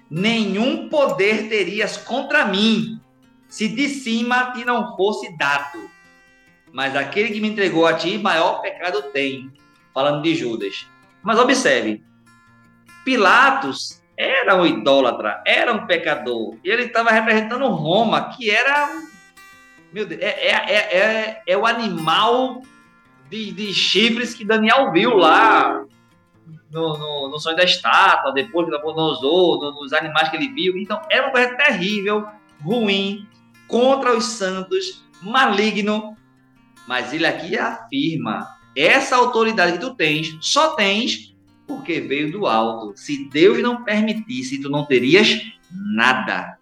Nenhum 0.10 0.90
poder 0.90 1.48
terias 1.48 1.96
contra 1.96 2.46
mim, 2.46 3.00
se 3.50 3.68
de 3.68 3.90
cima 3.90 4.54
te 4.54 4.64
não 4.64 4.96
fosse 4.96 5.36
dado. 5.36 5.90
Mas 6.72 6.96
aquele 6.96 7.30
que 7.30 7.42
me 7.42 7.50
entregou 7.50 7.86
a 7.86 7.94
ti, 7.94 8.18
maior 8.18 8.62
pecado 8.62 9.02
tem. 9.12 9.52
Falando 9.94 10.22
de 10.22 10.36
Judas. 10.36 10.88
Mas 11.24 11.40
observe: 11.40 12.04
Pilatos 13.04 14.02
era 14.16 14.56
um 14.56 14.66
idólatra, 14.66 15.42
era 15.46 15.74
um 15.74 15.88
pecador. 15.88 16.56
E 16.64 16.70
ele 16.70 16.84
estava 16.84 17.10
representando 17.10 17.68
Roma, 17.68 18.30
que 18.30 18.52
era. 18.52 18.88
Meu 19.92 20.06
Deus, 20.06 20.22
é, 20.22 20.28
é, 20.28 20.52
é, 20.52 20.98
é, 20.98 21.44
é 21.48 21.58
o 21.58 21.66
animal 21.66 22.62
de, 23.30 23.52
de 23.52 23.74
chifres 23.74 24.36
que 24.36 24.46
Daniel 24.46 24.92
viu 24.92 25.16
lá 25.16 25.84
no, 26.72 26.98
no, 26.98 27.30
no 27.30 27.40
sonho 27.40 27.58
da 27.58 27.64
estátua, 27.64 28.32
depois 28.32 28.66
que 28.66 28.72
Nabucodonosor, 28.72 29.60
no, 29.60 29.72
nos 29.82 29.94
animais 29.94 30.30
que 30.30 30.36
ele 30.36 30.50
viu. 30.50 30.78
Então, 30.78 31.02
era 31.10 31.24
uma 31.24 31.32
coisa 31.32 31.56
terrível, 31.56 32.28
ruim, 32.64 33.28
contra 33.70 34.18
os 34.18 34.26
santos, 34.26 35.06
maligno. 35.22 36.18
Mas 36.86 37.14
ele 37.14 37.26
aqui 37.26 37.58
afirma: 37.58 38.50
essa 38.76 39.16
autoridade 39.16 39.74
que 39.74 39.80
tu 39.80 39.96
tens, 39.96 40.38
só 40.42 40.76
tens 40.76 41.34
porque 41.66 42.02
veio 42.02 42.32
do 42.32 42.48
alto. 42.48 42.94
Se 42.98 43.30
Deus 43.30 43.62
não 43.62 43.84
permitisse, 43.84 44.60
tu 44.60 44.70
não 44.70 44.86
terias 44.86 45.40
nada. 45.72 46.58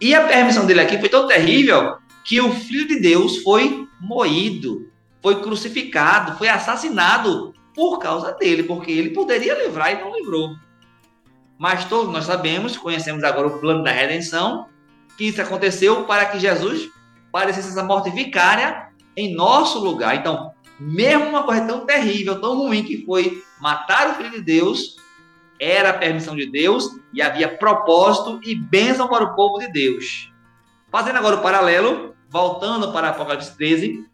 E 0.00 0.14
a 0.14 0.28
permissão 0.28 0.66
dele 0.66 0.82
aqui 0.82 0.98
foi 0.98 1.08
tão 1.08 1.26
terrível 1.26 1.96
que 2.22 2.40
o 2.40 2.52
Filho 2.52 2.86
de 2.86 3.00
Deus 3.00 3.38
foi 3.38 3.88
moído, 3.98 4.92
foi 5.22 5.40
crucificado, 5.40 6.36
foi 6.36 6.48
assassinado 6.48 7.54
por 7.74 7.98
causa 7.98 8.32
dele, 8.32 8.64
porque 8.64 8.92
ele 8.92 9.10
poderia 9.10 9.54
livrar 9.64 9.92
e 9.92 10.00
não 10.00 10.14
livrou. 10.14 10.54
Mas 11.58 11.86
todos 11.86 12.12
nós 12.12 12.26
sabemos, 12.26 12.76
conhecemos 12.76 13.24
agora 13.24 13.48
o 13.48 13.58
plano 13.58 13.82
da 13.82 13.90
redenção, 13.90 14.68
que 15.18 15.24
isso 15.24 15.42
aconteceu 15.42 16.04
para 16.04 16.26
que 16.26 16.38
Jesus 16.38 16.88
parecesse 17.32 17.68
essa 17.68 17.82
morte 17.82 18.08
vicária 18.10 18.88
em 19.16 19.34
nosso 19.34 19.80
lugar. 19.80 20.14
Então, 20.14 20.52
mesmo 20.78 21.28
uma 21.28 21.42
coisa 21.42 21.66
tão 21.66 21.84
terrível, 21.84 22.40
tão 22.40 22.56
ruim 22.56 22.84
que 22.84 23.04
foi 23.04 23.42
matar 23.60 24.10
o 24.10 24.14
Filho 24.14 24.30
de 24.30 24.40
Deus, 24.40 24.96
era 25.60 25.90
a 25.90 25.94
permissão 25.94 26.36
de 26.36 26.46
Deus 26.46 26.88
e 27.12 27.20
havia 27.20 27.48
propósito 27.48 28.38
e 28.44 28.54
bênção 28.54 29.08
para 29.08 29.24
o 29.24 29.34
povo 29.34 29.58
de 29.58 29.66
Deus. 29.72 30.32
Fazendo 30.88 31.16
agora 31.16 31.36
o 31.36 31.42
paralelo, 31.42 32.14
voltando 32.30 32.92
para 32.92 33.08
Apocalipse 33.08 33.56
13, 33.56 34.06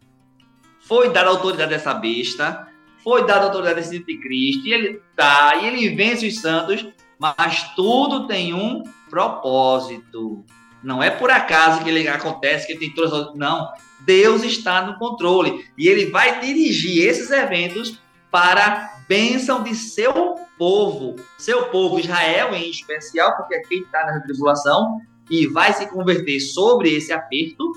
foi 0.80 1.10
dada 1.10 1.28
a 1.28 1.32
autoridade 1.32 1.70
dessa 1.70 1.92
besta, 1.92 2.66
foi 3.02 3.26
dada 3.26 3.42
a 3.42 3.44
autoridade 3.48 3.80
desse 3.80 3.98
anticristo, 3.98 4.66
e 4.66 4.72
ele 4.72 5.02
tá, 5.14 5.54
e 5.56 5.66
ele 5.66 5.94
vence 5.94 6.26
os 6.26 6.40
santos, 6.40 6.86
mas 7.18 7.74
tudo 7.74 8.26
tem 8.26 8.54
um 8.54 8.82
propósito. 9.10 10.44
Não 10.84 11.02
é 11.02 11.10
por 11.10 11.30
acaso 11.30 11.82
que 11.82 11.88
ele 11.88 12.06
acontece, 12.06 12.66
que 12.66 12.72
ele 12.72 12.80
tem 12.80 12.94
todas 12.94 13.12
as. 13.12 13.34
Não. 13.34 13.72
Deus 14.00 14.42
está 14.42 14.82
no 14.82 14.98
controle. 14.98 15.66
E 15.78 15.88
ele 15.88 16.10
vai 16.10 16.40
dirigir 16.40 17.08
esses 17.08 17.30
eventos 17.30 17.98
para 18.30 18.66
a 18.66 18.90
bênção 19.08 19.62
de 19.62 19.74
seu 19.74 20.34
povo. 20.58 21.16
Seu 21.38 21.66
povo, 21.70 21.98
Israel 21.98 22.54
em 22.54 22.70
especial, 22.70 23.34
porque 23.36 23.54
é 23.54 23.62
quem 23.62 23.80
está 23.80 24.04
na 24.04 24.20
tribulação 24.20 25.00
e 25.30 25.46
vai 25.46 25.72
se 25.72 25.86
converter 25.86 26.38
sobre 26.38 26.94
esse 26.94 27.10
aperto, 27.10 27.72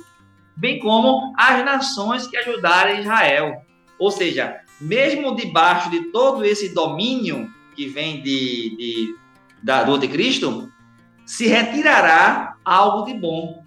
bem 0.56 0.80
como 0.80 1.34
as 1.38 1.63
nações 1.63 2.28
que 2.28 2.36
ajudarem 2.36 3.00
Israel. 3.00 3.62
Ou 3.98 4.12
seja, 4.12 4.60
mesmo 4.82 5.34
debaixo 5.34 5.89
de 5.89 6.12
todo 6.12 6.43
esse 6.43 6.74
domínio 6.74 7.50
que 7.74 7.88
vem 7.88 8.22
de, 8.22 8.76
de 8.76 9.15
da, 9.63 9.84
do 9.84 9.93
anticristo, 9.93 10.70
se 11.28 11.46
retirará 11.46 12.56
algo 12.63 13.06
de 13.06 13.13
bom. 13.13 13.62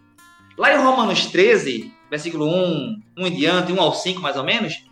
Lá 0.56 0.74
em 0.74 0.78
Romanos 0.78 1.26
13, 1.26 1.92
versículo 2.10 2.46
1, 2.46 3.02
1 3.18 3.26
em 3.26 3.30
diante, 3.36 3.72
1 3.72 3.80
ao 3.80 3.94
5 3.94 4.20
mais 4.20 4.36
ou 4.36 4.42
menos, 4.42 4.82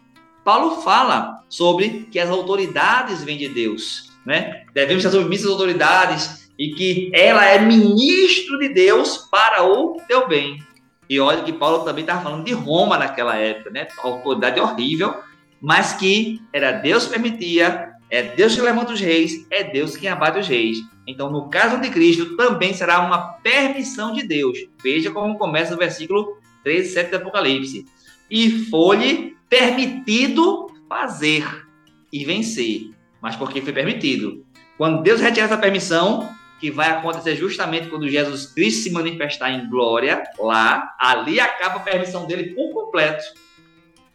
Paulo 0.45 0.83
fala 0.83 1.43
sobre 1.49 2.07
que 2.13 2.21
as 2.21 2.29
autoridades 2.29 3.25
vêm 3.25 3.39
de 3.39 3.49
Deus, 3.49 4.13
né? 4.25 4.65
Devemos 4.75 5.05
estar 5.05 5.19
submissos 5.19 5.47
às 5.47 5.53
autoridades 5.53 6.51
e 6.59 6.75
que 6.75 7.11
ela 7.15 7.45
é 7.47 7.59
ministro 7.59 8.59
de 8.59 8.69
Deus 8.69 9.29
para 9.31 9.65
o 9.65 9.97
teu 10.07 10.29
bem. 10.29 10.63
E 11.09 11.19
olha 11.19 11.43
que 11.43 11.53
Paulo 11.53 11.85
também 11.85 12.03
estava 12.03 12.23
falando 12.23 12.45
de 12.45 12.53
Roma 12.53 12.99
naquela 12.99 13.37
época, 13.37 13.71
né? 13.71 13.89
Autoridade 14.03 14.61
horrível, 14.61 15.15
mas 15.61 15.95
que 15.95 16.41
era 16.53 16.73
Deus 16.73 17.07
permitia, 17.07 17.93
é 18.11 18.23
Deus 18.23 18.55
que 18.55 18.61
levanta 18.61 18.93
os 18.93 19.01
reis, 19.01 19.47
é 19.51 19.65
Deus 19.65 19.97
quem 19.97 20.09
abate 20.09 20.39
os 20.39 20.49
reis. 20.49 20.79
Então, 21.07 21.31
no 21.31 21.49
caso 21.49 21.81
de 21.81 21.91
Cristo, 21.91 22.37
também 22.37 22.73
será 22.73 23.01
uma 23.01 23.33
permissão 23.35 24.13
de 24.13 24.23
Deus. 24.23 24.59
Veja 24.83 25.11
como 25.11 25.39
começa 25.39 25.75
o 25.75 25.79
versículo 25.79 26.39
13, 26.65 26.93
7 26.93 27.11
do 27.11 27.17
Apocalipse. 27.17 27.87
E 28.31 28.65
foi-lhe 28.67 29.37
permitido 29.49 30.71
fazer 30.89 31.67
e 32.13 32.25
vencer. 32.25 32.91
Mas 33.21 33.37
porque 33.37 33.61
foi 33.61 33.73
permitido. 33.73 34.45
Quando 34.77 35.03
Deus 35.03 35.21
retira 35.21 35.47
essa 35.47 35.59
permissão, 35.59 36.29
que 36.61 36.71
vai 36.71 36.91
acontecer 36.91 37.37
justamente 37.37 37.89
quando 37.89 38.09
Jesus 38.09 38.47
Cristo 38.47 38.83
se 38.83 38.91
manifestar 38.91 39.51
em 39.51 39.69
glória, 39.69 40.23
lá, 40.39 40.95
ali 41.01 41.41
acaba 41.41 41.77
a 41.77 41.81
permissão 41.81 42.27
dele 42.27 42.55
por 42.55 42.73
completo. 42.73 43.25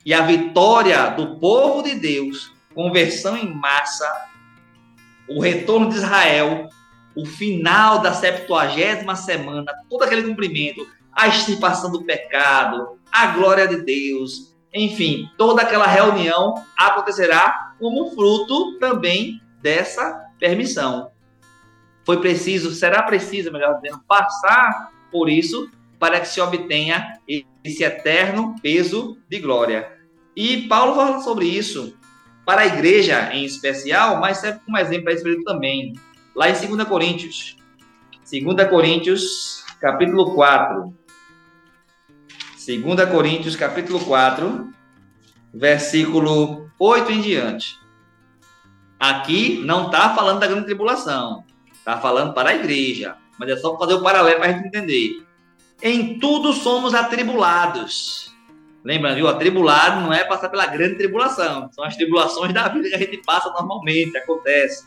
E 0.05 0.13
a 0.13 0.21
vitória 0.21 1.09
do 1.11 1.39
povo 1.39 1.81
de 1.81 1.95
Deus, 1.95 2.52
conversão 2.73 3.37
em 3.37 3.53
massa, 3.53 4.05
o 5.27 5.39
retorno 5.39 5.89
de 5.89 5.95
Israel, 5.95 6.69
o 7.15 7.25
final 7.25 7.99
da 7.99 8.13
septuagésima 8.13 9.15
semana, 9.15 9.71
todo 9.89 10.03
aquele 10.03 10.23
cumprimento, 10.23 10.85
a 11.11 11.27
extirpação 11.27 11.91
do 11.91 12.03
pecado, 12.03 12.97
a 13.11 13.27
glória 13.27 13.67
de 13.67 13.83
Deus, 13.83 14.55
enfim, 14.73 15.29
toda 15.37 15.61
aquela 15.61 15.85
reunião 15.85 16.55
acontecerá 16.75 17.73
como 17.79 18.09
fruto 18.11 18.79
também 18.79 19.39
dessa 19.61 20.27
permissão. 20.39 21.11
Foi 22.03 22.19
preciso, 22.19 22.71
será 22.71 23.03
preciso, 23.03 23.51
melhor 23.51 23.79
dizendo, 23.79 24.01
passar 24.07 24.91
por 25.11 25.29
isso 25.29 25.69
para 25.99 26.19
que 26.19 26.27
se 26.27 26.41
obtenha 26.41 27.19
esse 27.63 27.83
eterno 27.83 28.55
peso 28.61 29.17
de 29.29 29.39
glória. 29.39 29.89
E 30.35 30.67
Paulo 30.67 30.95
fala 30.95 31.21
sobre 31.21 31.45
isso 31.45 31.95
para 32.45 32.61
a 32.61 32.65
igreja 32.65 33.33
em 33.33 33.45
especial, 33.45 34.19
mas 34.19 34.37
serve 34.37 34.59
como 34.65 34.77
exemplo 34.77 35.05
para 35.05 35.13
esse 35.13 35.23
período 35.23 35.43
também. 35.43 35.93
Lá 36.35 36.49
em 36.49 36.53
2 36.53 36.87
Coríntios, 36.87 37.57
2 38.29 38.69
Coríntios, 38.69 39.63
capítulo 39.79 40.33
4. 40.33 40.93
2 42.65 43.09
Coríntios, 43.11 43.55
capítulo 43.55 43.99
4, 43.99 44.69
versículo 45.53 46.69
8 46.79 47.11
em 47.11 47.21
diante. 47.21 47.79
Aqui 48.99 49.61
não 49.65 49.87
está 49.87 50.15
falando 50.15 50.39
da 50.39 50.47
grande 50.47 50.65
tribulação, 50.65 51.43
está 51.73 51.97
falando 51.97 52.33
para 52.33 52.51
a 52.51 52.55
igreja, 52.55 53.17
mas 53.37 53.49
é 53.49 53.57
só 53.57 53.77
fazer 53.77 53.95
o 53.95 54.01
paralelo 54.01 54.39
para 54.39 54.49
a 54.49 54.53
gente 54.53 54.67
entender. 54.67 55.25
Em 55.81 56.17
tudo 56.17 56.53
somos 56.53 56.93
atribulados. 56.93 58.32
Lembrando, 58.83 59.15
viu? 59.15 59.27
Atribulado 59.27 60.01
não 60.01 60.11
é 60.11 60.25
passar 60.25 60.49
pela 60.49 60.65
grande 60.65 60.95
tribulação, 60.95 61.71
são 61.71 61.85
as 61.85 61.95
tribulações 61.95 62.53
da 62.53 62.67
vida 62.67 62.89
que 62.89 62.95
a 62.95 62.99
gente 62.99 63.17
passa 63.19 63.49
normalmente, 63.51 64.17
acontece. 64.17 64.85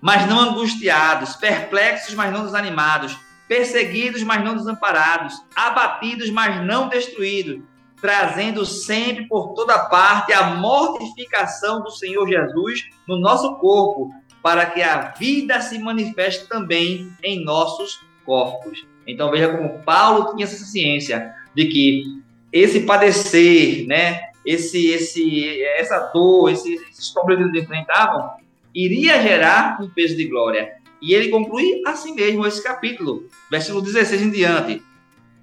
Mas 0.00 0.28
não 0.28 0.38
angustiados, 0.38 1.36
perplexos, 1.36 2.14
mas 2.14 2.32
não 2.32 2.44
desanimados, 2.44 3.16
perseguidos, 3.48 4.22
mas 4.22 4.44
não 4.44 4.56
desamparados, 4.56 5.34
abatidos, 5.54 6.28
mas 6.28 6.64
não 6.66 6.88
destruídos, 6.88 7.62
trazendo 8.00 8.66
sempre 8.66 9.26
por 9.26 9.54
toda 9.54 9.86
parte 9.86 10.32
a 10.32 10.56
mortificação 10.56 11.82
do 11.82 11.90
Senhor 11.90 12.28
Jesus 12.28 12.82
no 13.08 13.16
nosso 13.18 13.56
corpo, 13.56 14.10
para 14.42 14.66
que 14.66 14.82
a 14.82 15.12
vida 15.12 15.60
se 15.60 15.78
manifeste 15.78 16.48
também 16.48 17.10
em 17.22 17.44
nossos 17.44 18.00
corpos. 18.26 18.84
Então 19.06 19.30
veja 19.30 19.56
como 19.56 19.78
Paulo 19.84 20.34
tinha 20.34 20.44
essa 20.44 20.64
ciência 20.64 21.32
de 21.54 21.66
que 21.66 22.21
esse 22.52 22.80
padecer, 22.80 23.86
né, 23.86 24.20
esse, 24.44 24.88
esse, 24.88 25.62
essa 25.76 25.98
dor, 26.12 26.50
esses, 26.50 27.10
problemas 27.10 27.50
que 27.50 27.58
eles 27.58 27.64
enfrentavam, 27.64 28.30
iria 28.74 29.22
gerar 29.22 29.80
um 29.80 29.88
peso 29.88 30.16
de 30.16 30.26
glória. 30.26 30.72
E 31.00 31.14
ele 31.14 31.30
conclui 31.30 31.82
assim 31.86 32.14
mesmo 32.14 32.46
esse 32.46 32.62
capítulo, 32.62 33.26
versículo 33.50 33.82
16 33.82 34.22
em 34.22 34.30
diante. 34.30 34.82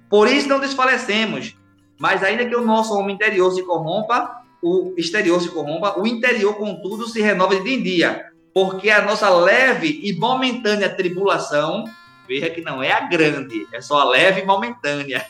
Por 0.08 0.28
isso 0.28 0.48
não 0.48 0.60
desfalecemos, 0.60 1.56
mas 1.98 2.22
ainda 2.22 2.46
que 2.46 2.56
o 2.56 2.64
nosso 2.64 2.94
homem 2.94 3.14
interior 3.14 3.50
se 3.52 3.62
corrompa, 3.62 4.42
o 4.62 4.94
exterior 4.96 5.40
se 5.40 5.48
corrompa, 5.48 5.98
o 5.98 6.06
interior, 6.06 6.54
contudo, 6.54 7.06
se 7.06 7.20
renova 7.20 7.56
de 7.56 7.64
dia 7.64 7.74
em 7.74 7.82
dia. 7.82 8.26
Porque 8.52 8.90
a 8.90 9.02
nossa 9.02 9.28
leve 9.30 10.00
e 10.02 10.12
momentânea 10.12 10.88
tribulação, 10.88 11.84
veja 12.30 12.48
que 12.48 12.60
não 12.60 12.80
é 12.80 12.92
a 12.92 13.00
grande, 13.00 13.66
é 13.72 13.80
só 13.80 13.98
a 13.98 14.04
leve 14.04 14.42
e 14.42 14.46
momentânea, 14.46 15.26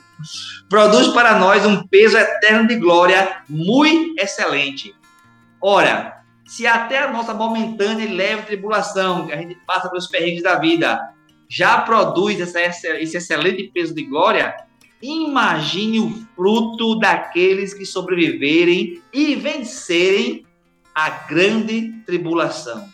produz 0.68 1.08
para 1.08 1.38
nós 1.38 1.64
um 1.64 1.86
peso 1.88 2.18
eterno 2.18 2.68
de 2.68 2.76
glória 2.76 3.42
muito 3.48 4.20
excelente. 4.22 4.94
Ora, 5.58 6.22
se 6.46 6.66
até 6.66 6.98
a 6.98 7.10
nossa 7.10 7.32
momentânea 7.32 8.04
e 8.04 8.14
leve 8.14 8.42
tribulação, 8.42 9.26
que 9.26 9.32
a 9.32 9.38
gente 9.38 9.54
passa 9.66 9.88
pelos 9.88 10.06
perrengues 10.06 10.42
da 10.42 10.56
vida, 10.56 11.00
já 11.48 11.80
produz 11.80 12.38
essa, 12.38 12.60
esse 12.60 13.16
excelente 13.16 13.70
peso 13.72 13.94
de 13.94 14.04
glória, 14.04 14.54
imagine 15.00 15.98
o 15.98 16.10
fruto 16.36 16.98
daqueles 16.98 17.72
que 17.72 17.86
sobreviverem 17.86 19.00
e 19.14 19.34
vencerem 19.34 20.44
a 20.94 21.08
grande 21.08 21.90
tribulação. 22.04 22.86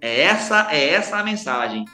É 0.00 0.22
essa, 0.22 0.68
é 0.70 0.88
essa 0.88 1.18
a 1.18 1.22
mensagem. 1.22 1.84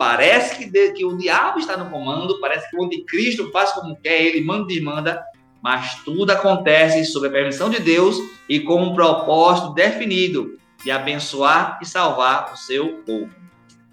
Parece 0.00 0.56
que, 0.56 0.64
de, 0.64 0.92
que 0.92 1.04
o 1.04 1.14
diabo 1.14 1.58
está 1.58 1.76
no 1.76 1.90
comando, 1.90 2.40
parece 2.40 2.70
que 2.70 2.76
o 2.78 2.88
Cristo 3.04 3.50
faz 3.50 3.70
como 3.72 3.94
quer, 3.96 4.22
ele 4.22 4.42
manda 4.42 4.72
e 4.72 4.80
manda, 4.80 5.22
mas 5.62 6.02
tudo 6.04 6.30
acontece 6.30 7.04
sob 7.04 7.26
a 7.26 7.30
permissão 7.30 7.68
de 7.68 7.82
Deus 7.82 8.16
e 8.48 8.60
com 8.60 8.82
um 8.82 8.94
propósito 8.94 9.74
definido 9.74 10.56
de 10.82 10.90
abençoar 10.90 11.78
e 11.82 11.84
salvar 11.84 12.50
o 12.50 12.56
seu 12.56 13.02
povo. 13.04 13.28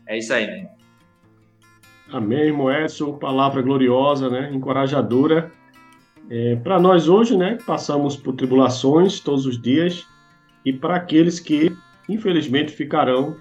É 0.08 0.18
isso 0.18 0.34
aí, 0.34 0.48
né? 0.48 0.70
Amém, 2.10 2.44
irmão 2.44 2.72
Edson. 2.72 3.18
Palavra 3.18 3.62
gloriosa, 3.62 4.30
né? 4.30 4.50
Encorajadora. 4.54 5.52
É, 6.30 6.56
para 6.56 6.80
nós 6.80 7.10
hoje, 7.10 7.36
né? 7.36 7.58
Passamos 7.68 8.16
por 8.16 8.34
tribulações 8.34 9.20
todos 9.20 9.46
os 9.46 9.62
dias 9.62 10.08
e 10.64 10.72
para 10.72 10.96
aqueles 10.96 11.38
que, 11.38 11.76
infelizmente, 12.08 12.72
ficarão 12.72 13.36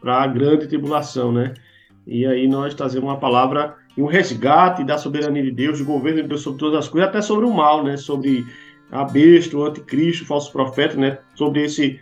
para 0.00 0.22
a 0.22 0.28
grande 0.28 0.68
tribulação, 0.68 1.32
né? 1.32 1.54
E 2.06 2.26
aí 2.26 2.46
nós 2.46 2.74
trazemos 2.74 3.08
uma 3.08 3.18
palavra 3.18 3.76
e 3.96 4.02
um 4.02 4.06
resgate 4.06 4.84
da 4.84 4.98
soberania 4.98 5.42
de 5.42 5.50
Deus, 5.50 5.78
do 5.78 5.84
governo 5.84 6.22
de 6.22 6.28
Deus 6.28 6.42
sobre 6.42 6.58
todas 6.58 6.80
as 6.80 6.88
coisas, 6.88 7.08
até 7.08 7.22
sobre 7.22 7.46
o 7.46 7.52
mal, 7.52 7.82
né? 7.82 7.96
Sobre 7.96 8.44
a 8.90 9.04
besta, 9.04 9.56
o 9.56 9.64
anticristo, 9.64 10.24
o 10.24 10.26
falso 10.26 10.52
profeta, 10.52 10.96
né? 10.96 11.18
Sobre 11.34 11.64
esse, 11.64 11.98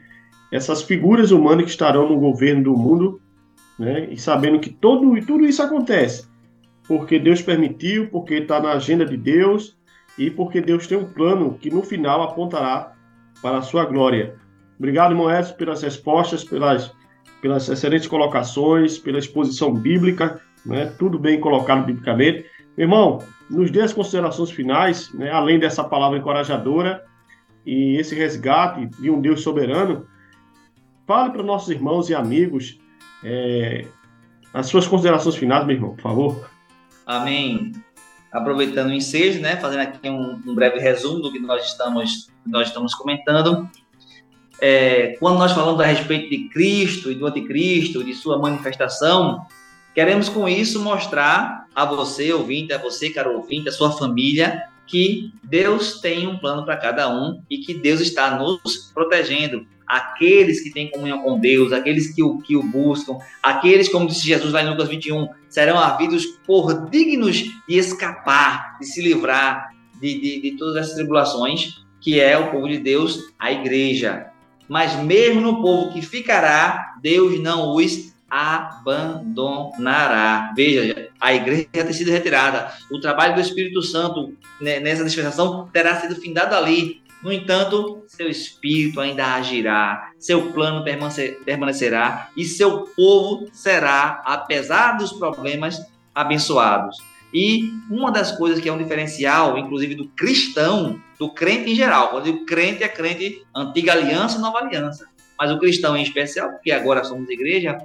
essas 0.50 0.82
figuras 0.82 1.30
humanas 1.30 1.64
que 1.64 1.70
estarão 1.70 2.08
no 2.08 2.18
governo 2.18 2.64
do 2.64 2.76
mundo, 2.76 3.20
né? 3.78 4.08
E 4.10 4.18
sabendo 4.18 4.58
que 4.58 4.70
todo, 4.70 5.14
tudo 5.24 5.46
isso 5.46 5.62
acontece 5.62 6.32
porque 6.86 7.18
Deus 7.18 7.40
permitiu, 7.40 8.08
porque 8.08 8.34
está 8.34 8.60
na 8.60 8.72
agenda 8.72 9.04
de 9.04 9.16
Deus 9.16 9.76
e 10.18 10.30
porque 10.30 10.60
Deus 10.60 10.86
tem 10.86 10.98
um 10.98 11.04
plano 11.04 11.56
que 11.58 11.70
no 11.70 11.82
final 11.82 12.22
apontará 12.22 12.92
para 13.40 13.58
a 13.58 13.62
sua 13.62 13.84
glória. 13.84 14.34
Obrigado, 14.78 15.12
irmão 15.12 15.28
pelas 15.56 15.82
respostas, 15.82 16.44
pelas, 16.44 16.92
pelas 17.42 17.68
excelentes 17.68 18.06
colocações, 18.06 18.98
pela 18.98 19.18
exposição 19.18 19.74
bíblica, 19.74 20.40
né? 20.64 20.86
tudo 20.96 21.18
bem 21.18 21.40
colocado 21.40 21.84
biblicamente. 21.84 22.46
Irmão, 22.78 23.18
nos 23.50 23.70
dê 23.70 23.82
as 23.82 23.92
considerações 23.92 24.52
finais, 24.52 25.12
né? 25.12 25.30
além 25.30 25.58
dessa 25.58 25.82
palavra 25.82 26.18
encorajadora 26.18 27.04
e 27.66 27.96
esse 27.96 28.14
resgate 28.14 28.86
de 29.00 29.10
um 29.10 29.20
Deus 29.20 29.42
soberano, 29.42 30.06
fale 31.04 31.30
para 31.30 31.42
nossos 31.42 31.68
irmãos 31.68 32.08
e 32.08 32.14
amigos 32.14 32.78
é, 33.24 33.86
as 34.54 34.66
suas 34.66 34.86
considerações 34.86 35.34
finais, 35.34 35.66
meu 35.66 35.74
irmão, 35.74 35.96
por 35.96 36.02
favor. 36.02 36.50
Amém. 37.04 37.72
Aproveitando 38.30 38.90
o 38.90 38.94
ensejo, 38.94 39.40
né, 39.40 39.56
fazendo 39.56 39.80
aqui 39.80 40.08
um, 40.08 40.40
um 40.46 40.54
breve 40.54 40.78
resumo 40.78 41.20
do 41.20 41.32
que 41.32 41.40
nós 41.40 41.66
estamos, 41.66 42.30
nós 42.46 42.68
estamos 42.68 42.94
comentando. 42.94 43.68
É, 44.64 45.16
quando 45.18 45.40
nós 45.40 45.50
falamos 45.50 45.80
a 45.80 45.86
respeito 45.86 46.30
de 46.30 46.48
Cristo 46.48 47.10
e 47.10 47.16
do 47.16 47.26
anticristo, 47.26 48.04
de 48.04 48.14
sua 48.14 48.38
manifestação, 48.38 49.44
queremos 49.92 50.28
com 50.28 50.48
isso 50.48 50.80
mostrar 50.80 51.66
a 51.74 51.84
você, 51.84 52.32
ouvinte, 52.32 52.72
a 52.72 52.78
você, 52.78 53.10
caro 53.10 53.34
ouvinte, 53.38 53.68
a 53.68 53.72
sua 53.72 53.90
família, 53.90 54.62
que 54.86 55.32
Deus 55.42 56.00
tem 56.00 56.28
um 56.28 56.38
plano 56.38 56.64
para 56.64 56.76
cada 56.76 57.12
um 57.12 57.42
e 57.50 57.58
que 57.58 57.74
Deus 57.74 58.00
está 58.00 58.38
nos 58.38 58.92
protegendo. 58.94 59.66
Aqueles 59.84 60.60
que 60.60 60.70
têm 60.70 60.92
comunhão 60.92 61.22
com 61.22 61.40
Deus, 61.40 61.72
aqueles 61.72 62.14
que 62.14 62.22
o, 62.22 62.38
que 62.38 62.54
o 62.54 62.62
buscam, 62.62 63.18
aqueles, 63.42 63.88
como 63.88 64.06
disse 64.06 64.24
Jesus 64.24 64.52
lá 64.52 64.62
em 64.62 64.70
Lucas 64.70 64.88
21, 64.88 65.28
serão 65.48 65.76
havidos 65.76 66.24
por 66.46 66.88
dignos 66.88 67.38
de 67.68 67.76
escapar, 67.76 68.78
de 68.78 68.86
se 68.86 69.02
livrar 69.02 69.72
de, 70.00 70.20
de, 70.20 70.40
de 70.40 70.56
todas 70.56 70.76
essas 70.76 70.94
tribulações, 70.94 71.82
que 72.00 72.20
é 72.20 72.38
o 72.38 72.52
povo 72.52 72.68
de 72.68 72.78
Deus, 72.78 73.18
a 73.40 73.50
igreja. 73.50 74.31
Mas 74.72 74.96
mesmo 74.96 75.42
no 75.42 75.60
povo 75.60 75.92
que 75.92 76.00
ficará, 76.00 76.94
Deus 77.02 77.38
não 77.38 77.76
os 77.76 78.14
abandonará. 78.30 79.70
Veja, 80.56 81.10
a 81.20 81.34
igreja 81.34 81.68
tem 81.70 81.92
sido 81.92 82.10
retirada. 82.10 82.72
O 82.90 82.98
trabalho 82.98 83.34
do 83.34 83.42
Espírito 83.42 83.82
Santo 83.82 84.34
né, 84.58 84.80
nessa 84.80 85.04
dispensação 85.04 85.68
terá 85.70 86.00
sido 86.00 86.16
findado 86.16 86.54
ali. 86.54 87.02
No 87.22 87.30
entanto, 87.30 88.02
seu 88.08 88.30
espírito 88.30 88.98
ainda 88.98 89.34
agirá, 89.34 90.10
seu 90.18 90.50
plano 90.52 90.82
permanecerá 91.44 92.30
e 92.34 92.46
seu 92.46 92.84
povo 92.96 93.50
será, 93.52 94.22
apesar 94.24 94.96
dos 94.96 95.12
problemas, 95.12 95.78
abençoados. 96.14 96.96
E 97.32 97.70
uma 97.90 98.10
das 98.10 98.32
coisas 98.32 98.60
que 98.60 98.68
é 98.68 98.72
um 98.72 98.78
diferencial, 98.78 99.56
inclusive 99.56 99.94
do 99.94 100.08
cristão, 100.08 101.00
do 101.18 101.32
crente 101.32 101.70
em 101.70 101.74
geral, 101.74 102.10
quando 102.10 102.28
o 102.28 102.44
crente 102.44 102.82
é 102.82 102.88
crente 102.88 103.42
antiga 103.54 103.92
aliança 103.92 104.38
e 104.38 104.40
nova 104.40 104.58
aliança, 104.58 105.08
mas 105.38 105.50
o 105.50 105.58
cristão 105.58 105.96
em 105.96 106.02
especial, 106.02 106.50
porque 106.50 106.70
agora 106.70 107.04
somos 107.04 107.28
igreja, 107.30 107.78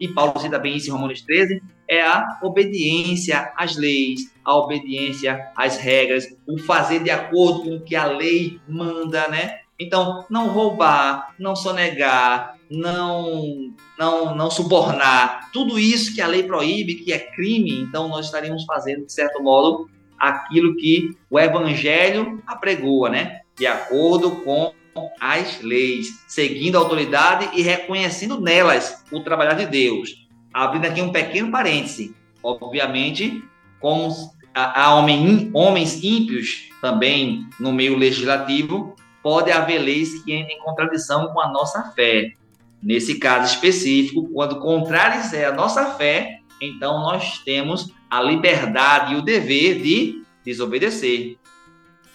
e 0.00 0.08
Paulo 0.08 0.38
cita 0.38 0.58
bem 0.58 0.76
isso 0.76 0.88
em 0.88 0.92
Romanos 0.92 1.20
13, 1.22 1.62
é 1.88 2.02
a 2.02 2.38
obediência 2.42 3.52
às 3.56 3.76
leis, 3.76 4.32
a 4.44 4.56
obediência 4.56 5.50
às 5.56 5.76
regras, 5.76 6.26
o 6.46 6.58
fazer 6.58 7.02
de 7.02 7.10
acordo 7.10 7.62
com 7.62 7.76
o 7.76 7.80
que 7.80 7.96
a 7.96 8.06
lei 8.06 8.60
manda, 8.68 9.28
né? 9.28 9.60
Então, 9.78 10.24
não 10.28 10.48
roubar, 10.48 11.34
não 11.38 11.54
sonegar, 11.54 12.56
não, 12.70 13.72
não, 13.98 14.34
não 14.34 14.50
subornar, 14.50 15.50
tudo 15.52 15.78
isso 15.78 16.14
que 16.14 16.20
a 16.20 16.26
lei 16.26 16.42
proíbe, 16.42 16.96
que 16.96 17.12
é 17.12 17.18
crime, 17.18 17.80
então 17.80 18.08
nós 18.08 18.26
estaríamos 18.26 18.64
fazendo, 18.64 19.06
de 19.06 19.12
certo 19.12 19.42
modo, 19.42 19.88
aquilo 20.18 20.76
que 20.76 21.16
o 21.30 21.38
evangelho 21.38 22.42
apregoa, 22.46 23.08
né? 23.08 23.40
De 23.56 23.66
acordo 23.66 24.42
com 24.42 24.72
as 25.20 25.60
leis, 25.62 26.24
seguindo 26.26 26.76
a 26.76 26.80
autoridade 26.80 27.50
e 27.54 27.62
reconhecendo 27.62 28.40
nelas 28.40 29.04
o 29.12 29.20
trabalhar 29.20 29.54
de 29.54 29.66
Deus. 29.66 30.26
Abrindo 30.52 30.86
aqui 30.86 31.00
um 31.00 31.12
pequeno 31.12 31.52
parêntese. 31.52 32.14
Obviamente, 32.42 33.44
como 33.78 34.08
há 34.52 34.92
homens 34.94 36.02
ímpios 36.02 36.68
também 36.80 37.46
no 37.60 37.72
meio 37.72 37.96
legislativo, 37.96 38.96
pode 39.28 39.52
haver 39.52 39.78
leis 39.78 40.22
que 40.22 40.34
entrem 40.34 40.56
em 40.56 40.62
contradição 40.62 41.28
com 41.34 41.38
a 41.38 41.52
nossa 41.52 41.82
fé. 41.90 42.32
Nesse 42.82 43.18
caso 43.18 43.52
específico, 43.52 44.26
quando 44.32 44.58
contrários 44.58 45.34
é 45.34 45.44
a 45.44 45.52
nossa 45.52 45.84
fé, 45.96 46.38
então 46.62 47.02
nós 47.02 47.36
temos 47.40 47.92
a 48.08 48.22
liberdade 48.22 49.12
e 49.12 49.16
o 49.18 49.22
dever 49.22 49.82
de 49.82 50.22
desobedecer. 50.42 51.36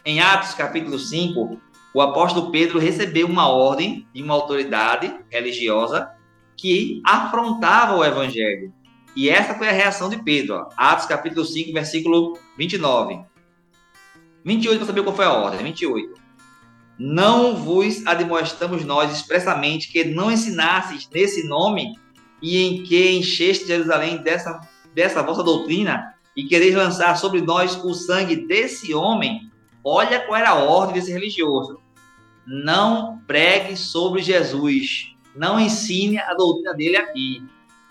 Em 0.04 0.21
Atos 0.21 0.56
capítulo 0.56 0.97
5, 0.97 1.62
o 1.93 2.02
apóstolo 2.02 2.49
Pedro 2.49 2.80
recebeu 2.80 3.28
uma 3.28 3.47
ordem 3.47 4.08
de 4.12 4.23
uma 4.23 4.34
autoridade 4.34 5.15
religiosa 5.30 6.10
que 6.58 6.99
afrontava 7.06 7.95
o 7.95 8.04
evangelho. 8.04 8.73
E 9.15 9.30
essa 9.30 9.54
foi 9.54 9.69
a 9.69 9.71
reação 9.71 10.10
de 10.10 10.17
Pedro. 10.23 10.67
Atos 10.76 11.06
capítulo 11.06 11.45
5, 11.45 11.73
versículo 11.73 12.39
29. 12.58 13.23
28 14.43 14.78
para 14.78 14.88
saber 14.88 15.04
qual 15.04 15.15
foi 15.15 15.26
a 15.26 15.34
ordem. 15.34 15.63
28. 15.63 16.23
Não 16.97 17.56
vos 17.56 18.06
admoestamos 18.06 18.86
nós 18.86 19.12
expressamente 19.12 19.91
que 19.91 20.03
não 20.06 20.32
ensinasses 20.32 21.10
nesse 21.13 21.47
nome 21.47 21.97
e 22.41 22.62
em 22.62 22.84
que 22.84 23.12
encheste 23.12 23.67
Jerusalém 23.67 24.17
dessa, 24.17 24.60
dessa 24.93 25.23
vossa 25.23 25.43
doutrina 25.43 26.13
e 26.36 26.43
quereis 26.43 26.75
lançar 26.75 27.17
sobre 27.17 27.41
nós 27.41 27.75
o 27.84 27.93
sangue 27.93 28.36
desse 28.36 28.93
homem. 28.93 29.51
Olha 29.84 30.19
qual 30.19 30.39
era 30.39 30.49
a 30.49 30.63
ordem 30.63 30.95
desse 30.95 31.12
religioso 31.12 31.84
não 32.45 33.19
pregue 33.25 33.75
sobre 33.75 34.21
Jesus, 34.21 35.15
não 35.36 35.60
ensine 35.60 36.19
a 36.19 36.34
doutrina 36.34 36.73
dele 36.73 36.97
aqui. 36.97 37.43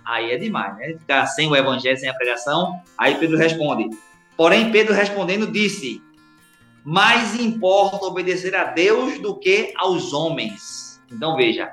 Aí 0.05 0.33
é 0.33 0.37
demais, 0.37 0.77
né? 0.77 0.97
Ficar 0.99 1.27
sem 1.27 1.49
o 1.49 1.57
evangelho, 1.57 1.97
sem 1.97 2.09
a 2.09 2.15
pregação. 2.15 2.81
Aí 2.99 3.15
Pedro 3.15 3.39
responde. 3.39 3.89
Porém, 4.37 4.71
Pedro 4.71 4.95
respondendo 4.95 5.47
disse: 5.47 6.03
Mais 6.85 7.39
importa 7.39 8.05
obedecer 8.07 8.55
a 8.55 8.65
Deus 8.65 9.19
do 9.19 9.39
que 9.39 9.73
aos 9.77 10.13
homens. 10.13 11.01
Então 11.11 11.37
veja, 11.37 11.71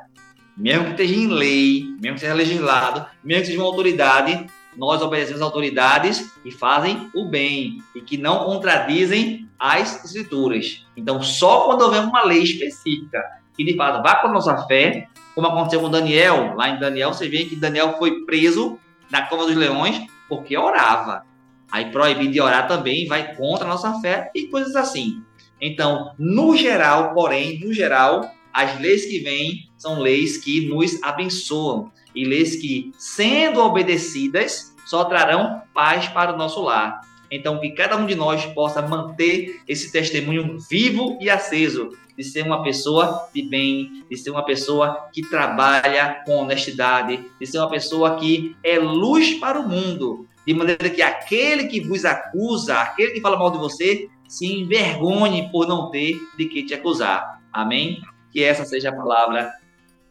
mesmo 0.56 0.86
que 0.86 0.91
esteja 0.91 1.15
em 1.15 1.28
lei, 1.28 1.86
mesmo 2.02 2.15
que 2.15 2.19
seja 2.19 2.34
legislado, 2.34 3.06
mesmo 3.24 3.41
que 3.41 3.48
seja 3.48 3.60
uma 3.60 3.67
autoridade, 3.67 4.45
nós 4.78 5.02
obedecemos 5.02 5.41
autoridades 5.41 6.32
que 6.43 6.52
fazem 6.52 7.10
o 7.15 7.26
bem 7.26 7.82
e 7.95 8.02
que 8.02 8.17
não 8.17 8.45
contradizem 8.45 9.50
as 9.58 10.06
escrituras. 10.06 10.86
Então, 10.95 11.22
só 11.24 11.65
quando 11.65 11.82
houver 11.82 12.02
uma 12.02 12.24
lei 12.24 12.43
específica 12.43 13.24
que 13.56 13.63
de 13.63 13.76
fato 13.76 14.02
vá 14.02 14.15
com 14.15 14.28
a 14.28 14.32
nossa 14.32 14.58
fé, 14.67 15.08
como 15.36 15.48
aconteceu 15.48 15.82
com 15.82 15.89
Daniel, 15.89 16.56
lá 16.56 16.69
em 16.69 16.80
Daniel, 16.80 17.13
você 17.13 17.28
vê 17.28 17.45
que 17.45 17.56
Daniel 17.56 17.98
foi 17.98 18.26
preso 18.26 18.80
na 19.10 19.26
cova 19.28 19.45
dos 19.45 19.56
leões 19.56 20.06
porque 20.30 20.58
orava. 20.58 21.24
Aí 21.71 21.91
proibir 21.91 22.32
de 22.32 22.41
orar 22.41 22.67
também 22.67 23.08
vai 23.08 23.36
contra 23.36 23.65
a 23.65 23.69
nossa 23.69 23.99
fé 24.01 24.32
e 24.34 24.47
coisas 24.47 24.75
assim. 24.75 25.21
Então, 25.62 26.13
no 26.17 26.55
geral, 26.55 27.13
porém, 27.13 27.60
no 27.60 27.73
geral, 27.73 28.29
as 28.53 28.79
leis 28.79 29.05
que 29.05 29.20
vêm 29.20 29.70
são 29.78 29.99
leis 29.99 30.38
que 30.38 30.67
nos 30.67 31.01
abençoam 31.03 31.91
e 32.15 32.26
leis 32.26 32.55
que, 32.55 32.91
sendo 32.97 33.61
obedecidas, 33.61 34.76
só 34.86 35.05
trarão 35.05 35.61
paz 35.74 36.07
para 36.07 36.34
o 36.34 36.38
nosso 36.38 36.61
lar. 36.61 37.01
Então, 37.32 37.59
que 37.59 37.70
cada 37.72 37.95
um 37.95 38.07
de 38.07 38.15
nós 38.15 38.45
possa 38.47 38.82
manter 38.82 39.61
esse 39.67 39.91
testemunho 39.91 40.57
vivo 40.70 41.17
e 41.22 41.30
aceso 41.30 41.91
de 42.17 42.24
ser 42.24 42.43
uma 42.43 42.63
pessoa 42.63 43.30
de 43.34 43.43
bem, 43.43 44.03
de 44.09 44.17
ser 44.17 44.32
uma 44.32 44.43
pessoa 44.43 45.07
que 45.13 45.22
trabalha 45.22 46.22
com 46.26 46.38
honestidade, 46.38 47.24
de 47.39 47.45
ser 47.45 47.59
uma 47.59 47.70
pessoa 47.70 48.17
que 48.17 48.57
é 48.63 48.78
luz 48.80 49.36
para 49.36 49.59
o 49.59 49.70
mundo, 49.70 50.28
de 50.45 50.53
maneira 50.53 50.89
que 50.89 51.01
aquele 51.01 51.67
que 51.67 51.81
vos 51.81 52.05
acusa, 52.05 52.79
aquele 52.79 53.11
que 53.11 53.21
fala 53.21 53.37
mal 53.37 53.51
de 53.51 53.57
você, 53.57 54.09
se 54.27 54.45
envergonhe 54.45 55.49
por 55.51 55.67
não 55.67 55.89
ter 55.89 56.19
de 56.37 56.45
que 56.45 56.63
te 56.63 56.73
acusar. 56.73 57.41
Amém? 57.51 58.01
Que 58.31 58.43
essa 58.43 58.63
seja 58.65 58.89
a 58.89 58.95
palavra 58.95 59.51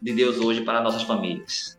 de 0.00 0.12
Deus 0.12 0.38
hoje 0.38 0.60
para 0.62 0.80
nossas 0.80 1.02
famílias. 1.02 1.78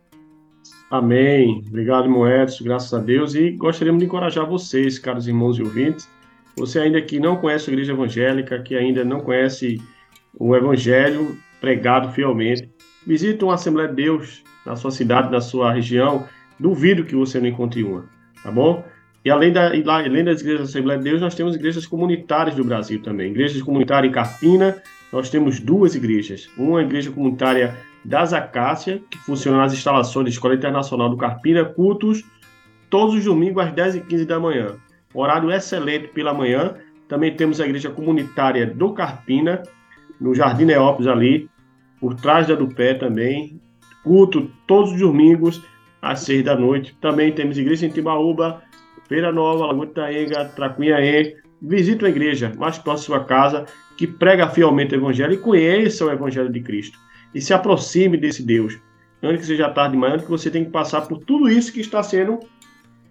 Amém. 0.90 1.62
Obrigado, 1.68 2.10
Moedas. 2.10 2.60
Graças 2.60 2.92
a 2.92 2.98
Deus. 2.98 3.34
E 3.34 3.52
gostaríamos 3.52 4.00
de 4.00 4.06
encorajar 4.06 4.46
vocês, 4.46 4.98
caros 4.98 5.28
irmãos 5.28 5.58
e 5.58 5.62
ouvintes. 5.62 6.08
Você 6.56 6.80
ainda 6.80 7.00
que 7.00 7.20
não 7.20 7.36
conhece 7.36 7.70
a 7.70 7.72
igreja 7.72 7.92
evangélica, 7.92 8.60
que 8.60 8.74
ainda 8.74 9.04
não 9.04 9.20
conhece 9.20 9.80
o 10.34 10.54
evangelho 10.56 11.38
pregado 11.60 12.10
fielmente, 12.12 12.68
visite 13.06 13.44
uma 13.44 13.54
Assembleia 13.54 13.88
de 13.88 13.96
Deus 13.96 14.42
na 14.64 14.74
sua 14.76 14.90
cidade, 14.90 15.30
na 15.30 15.40
sua 15.40 15.72
região. 15.72 16.26
Duvido 16.58 17.04
que 17.04 17.14
você 17.14 17.38
não 17.38 17.46
encontre 17.46 17.82
uma, 17.82 18.08
tá 18.42 18.50
bom? 18.50 18.84
E 19.24 19.30
além, 19.30 19.52
da, 19.52 19.66
além 19.66 20.24
das 20.24 20.40
igrejas 20.40 20.60
da 20.60 20.64
Assembleia 20.70 20.98
de 20.98 21.04
Deus, 21.04 21.20
nós 21.20 21.34
temos 21.34 21.54
igrejas 21.54 21.86
comunitárias 21.86 22.56
do 22.56 22.64
Brasil 22.64 23.02
também. 23.02 23.30
Igrejas 23.30 23.60
comunitárias 23.62 24.10
em 24.10 24.14
Carpina, 24.14 24.82
nós 25.12 25.28
temos 25.28 25.60
duas 25.60 25.94
igrejas. 25.94 26.48
Uma 26.56 26.82
igreja 26.82 27.10
comunitária 27.10 27.76
das 28.02 28.32
Acácia, 28.32 29.02
que 29.10 29.18
funciona 29.18 29.58
nas 29.58 29.74
instalações 29.74 30.24
da 30.24 30.30
Escola 30.30 30.54
Internacional 30.54 31.10
do 31.10 31.18
Carpina, 31.18 31.64
cultos 31.64 32.24
todos 32.88 33.14
os 33.14 33.24
domingos 33.24 33.62
às 33.62 33.72
10h15 33.72 34.24
da 34.24 34.40
manhã. 34.40 34.76
Horário 35.12 35.50
excelente 35.50 36.08
pela 36.08 36.32
manhã. 36.32 36.74
Também 37.06 37.34
temos 37.34 37.60
a 37.60 37.64
igreja 37.64 37.90
comunitária 37.90 38.66
do 38.66 38.92
Carpina, 38.92 39.62
no 40.20 40.34
Jardim 40.34 40.64
Neópolis 40.64 41.08
ali, 41.08 41.50
por 42.00 42.14
trás 42.14 42.46
da 42.46 42.54
do 42.54 42.68
pé 42.68 42.94
também. 42.94 43.60
Culto 44.02 44.50
todos 44.66 44.92
os 44.92 45.00
domingos 45.00 45.62
às 46.00 46.20
6 46.20 46.44
da 46.44 46.56
noite. 46.56 46.96
Também 47.00 47.32
temos 47.32 47.58
igreja 47.58 47.86
em 47.86 47.90
Timbaúba, 47.90 48.62
Feira 49.08 49.32
Nova, 49.32 49.66
Lagoa 49.66 49.86
Itaenga, 49.86 50.44
Tracunhaém. 50.56 51.36
Visite 51.60 52.04
uma 52.04 52.08
igreja 52.08 52.52
mais 52.56 52.78
próxima 52.78 53.16
à 53.16 53.18
sua 53.18 53.24
casa 53.26 53.66
que 53.96 54.06
prega 54.06 54.48
fielmente 54.48 54.94
o 54.94 54.98
Evangelho 54.98 55.34
e 55.34 55.38
conheça 55.38 56.06
o 56.06 56.10
Evangelho 56.10 56.50
de 56.50 56.60
Cristo. 56.60 56.98
E 57.34 57.40
se 57.40 57.52
aproxime 57.52 58.16
desse 58.16 58.42
Deus. 58.42 58.78
Antes 59.22 59.40
que 59.42 59.46
seja 59.48 59.68
tarde 59.68 59.92
demais, 59.92 60.14
antes 60.14 60.24
que 60.24 60.30
você 60.30 60.50
tenha 60.50 60.64
que 60.64 60.70
passar 60.70 61.02
por 61.02 61.18
tudo 61.18 61.48
isso 61.50 61.72
que 61.72 61.80
está 61.80 62.02
sendo 62.02 62.40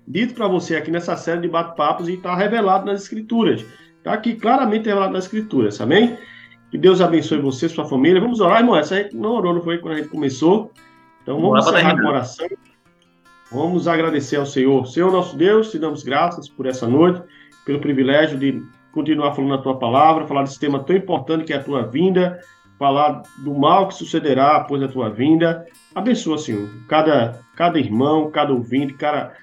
dito 0.07 0.33
para 0.33 0.47
você 0.47 0.75
aqui 0.75 0.89
nessa 0.89 1.15
série 1.15 1.41
de 1.41 1.47
bate-papos 1.47 2.09
e 2.09 2.13
está 2.13 2.35
revelado 2.35 2.85
nas 2.85 3.03
Escrituras. 3.03 3.63
Está 3.99 4.13
aqui 4.13 4.33
claramente 4.33 4.87
revelado 4.87 5.13
nas 5.13 5.25
Escrituras, 5.25 5.79
amém? 5.79 6.17
Que 6.71 6.77
Deus 6.77 7.01
abençoe 7.01 7.39
você 7.39 7.67
e 7.67 7.69
sua 7.69 7.85
família. 7.85 8.19
Vamos 8.19 8.39
orar, 8.39 8.59
irmão. 8.59 8.75
Essa 8.75 8.95
a 8.95 9.03
gente 9.03 9.15
não 9.15 9.31
orou, 9.31 9.53
não 9.53 9.61
foi 9.61 9.77
quando 9.77 9.95
a 9.95 9.97
gente 9.97 10.09
começou. 10.09 10.71
Então 11.21 11.39
vamos 11.39 11.67
encerrar 11.67 11.99
com 11.99 12.07
oração. 12.07 12.47
Vamos 13.51 13.87
agradecer 13.87 14.35
ao 14.35 14.45
Senhor. 14.45 14.85
Senhor 14.85 15.11
nosso 15.11 15.35
Deus, 15.35 15.71
te 15.71 15.79
damos 15.79 16.03
graças 16.03 16.47
por 16.47 16.67
essa 16.67 16.87
noite, 16.87 17.21
pelo 17.65 17.79
privilégio 17.79 18.37
de 18.37 18.61
continuar 18.91 19.33
falando 19.33 19.55
a 19.55 19.61
tua 19.61 19.79
palavra, 19.79 20.27
falar 20.27 20.43
desse 20.43 20.59
tema 20.59 20.83
tão 20.83 20.95
importante 20.95 21.45
que 21.45 21.53
é 21.53 21.55
a 21.55 21.63
tua 21.63 21.83
vinda, 21.87 22.39
falar 22.77 23.23
do 23.39 23.53
mal 23.53 23.87
que 23.87 23.95
sucederá 23.95 24.57
após 24.57 24.83
a 24.83 24.87
tua 24.87 25.09
vinda. 25.09 25.65
Abençoa, 25.95 26.37
Senhor, 26.37 26.69
cada, 26.87 27.39
cada 27.55 27.79
irmão, 27.79 28.29
cada 28.29 28.53
ouvinte, 28.53 28.93
cada, 28.93 29.33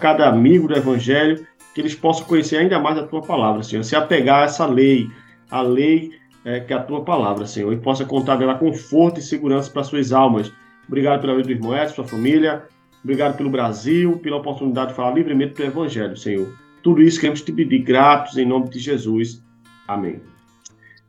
cada 0.00 0.28
amigo 0.28 0.66
do 0.66 0.76
Evangelho, 0.76 1.46
que 1.72 1.80
eles 1.80 1.94
possam 1.94 2.26
conhecer 2.26 2.56
ainda 2.56 2.80
mais 2.80 2.98
a 2.98 3.06
tua 3.06 3.22
palavra, 3.22 3.62
Senhor, 3.62 3.84
se 3.84 3.94
apegar 3.94 4.42
a 4.42 4.44
essa 4.44 4.66
lei, 4.66 5.08
a 5.50 5.62
lei 5.62 6.10
é, 6.44 6.58
que 6.58 6.72
é 6.72 6.76
a 6.76 6.82
tua 6.82 7.04
palavra, 7.04 7.46
Senhor, 7.46 7.72
e 7.72 7.76
possa 7.76 8.04
contar 8.04 8.36
dela 8.36 8.56
conforto 8.56 9.20
e 9.20 9.22
segurança 9.22 9.70
para 9.70 9.84
suas 9.84 10.12
almas. 10.12 10.52
Obrigado 10.88 11.20
pela 11.20 11.36
vida 11.36 11.46
do 11.46 11.52
irmão 11.52 11.76
Edson, 11.76 11.94
sua 11.94 12.04
família. 12.04 12.64
Obrigado 13.02 13.36
pelo 13.36 13.50
Brasil, 13.50 14.18
pela 14.18 14.36
oportunidade 14.36 14.90
de 14.90 14.96
falar 14.96 15.14
livremente 15.14 15.54
do 15.54 15.62
Evangelho, 15.64 16.16
Senhor. 16.16 16.52
Tudo 16.82 17.02
isso 17.02 17.20
queremos 17.20 17.42
te 17.42 17.52
pedir 17.52 17.80
gratos 17.80 18.36
em 18.36 18.46
nome 18.46 18.68
de 18.68 18.78
Jesus. 18.78 19.42
Amém. 19.86 20.20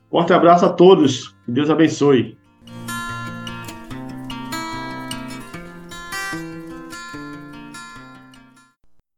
Forte 0.09 0.33
abraço 0.33 0.65
a 0.65 0.69
todos. 0.69 1.29
Que 1.45 1.51
Deus 1.51 1.69
abençoe. 1.69 2.37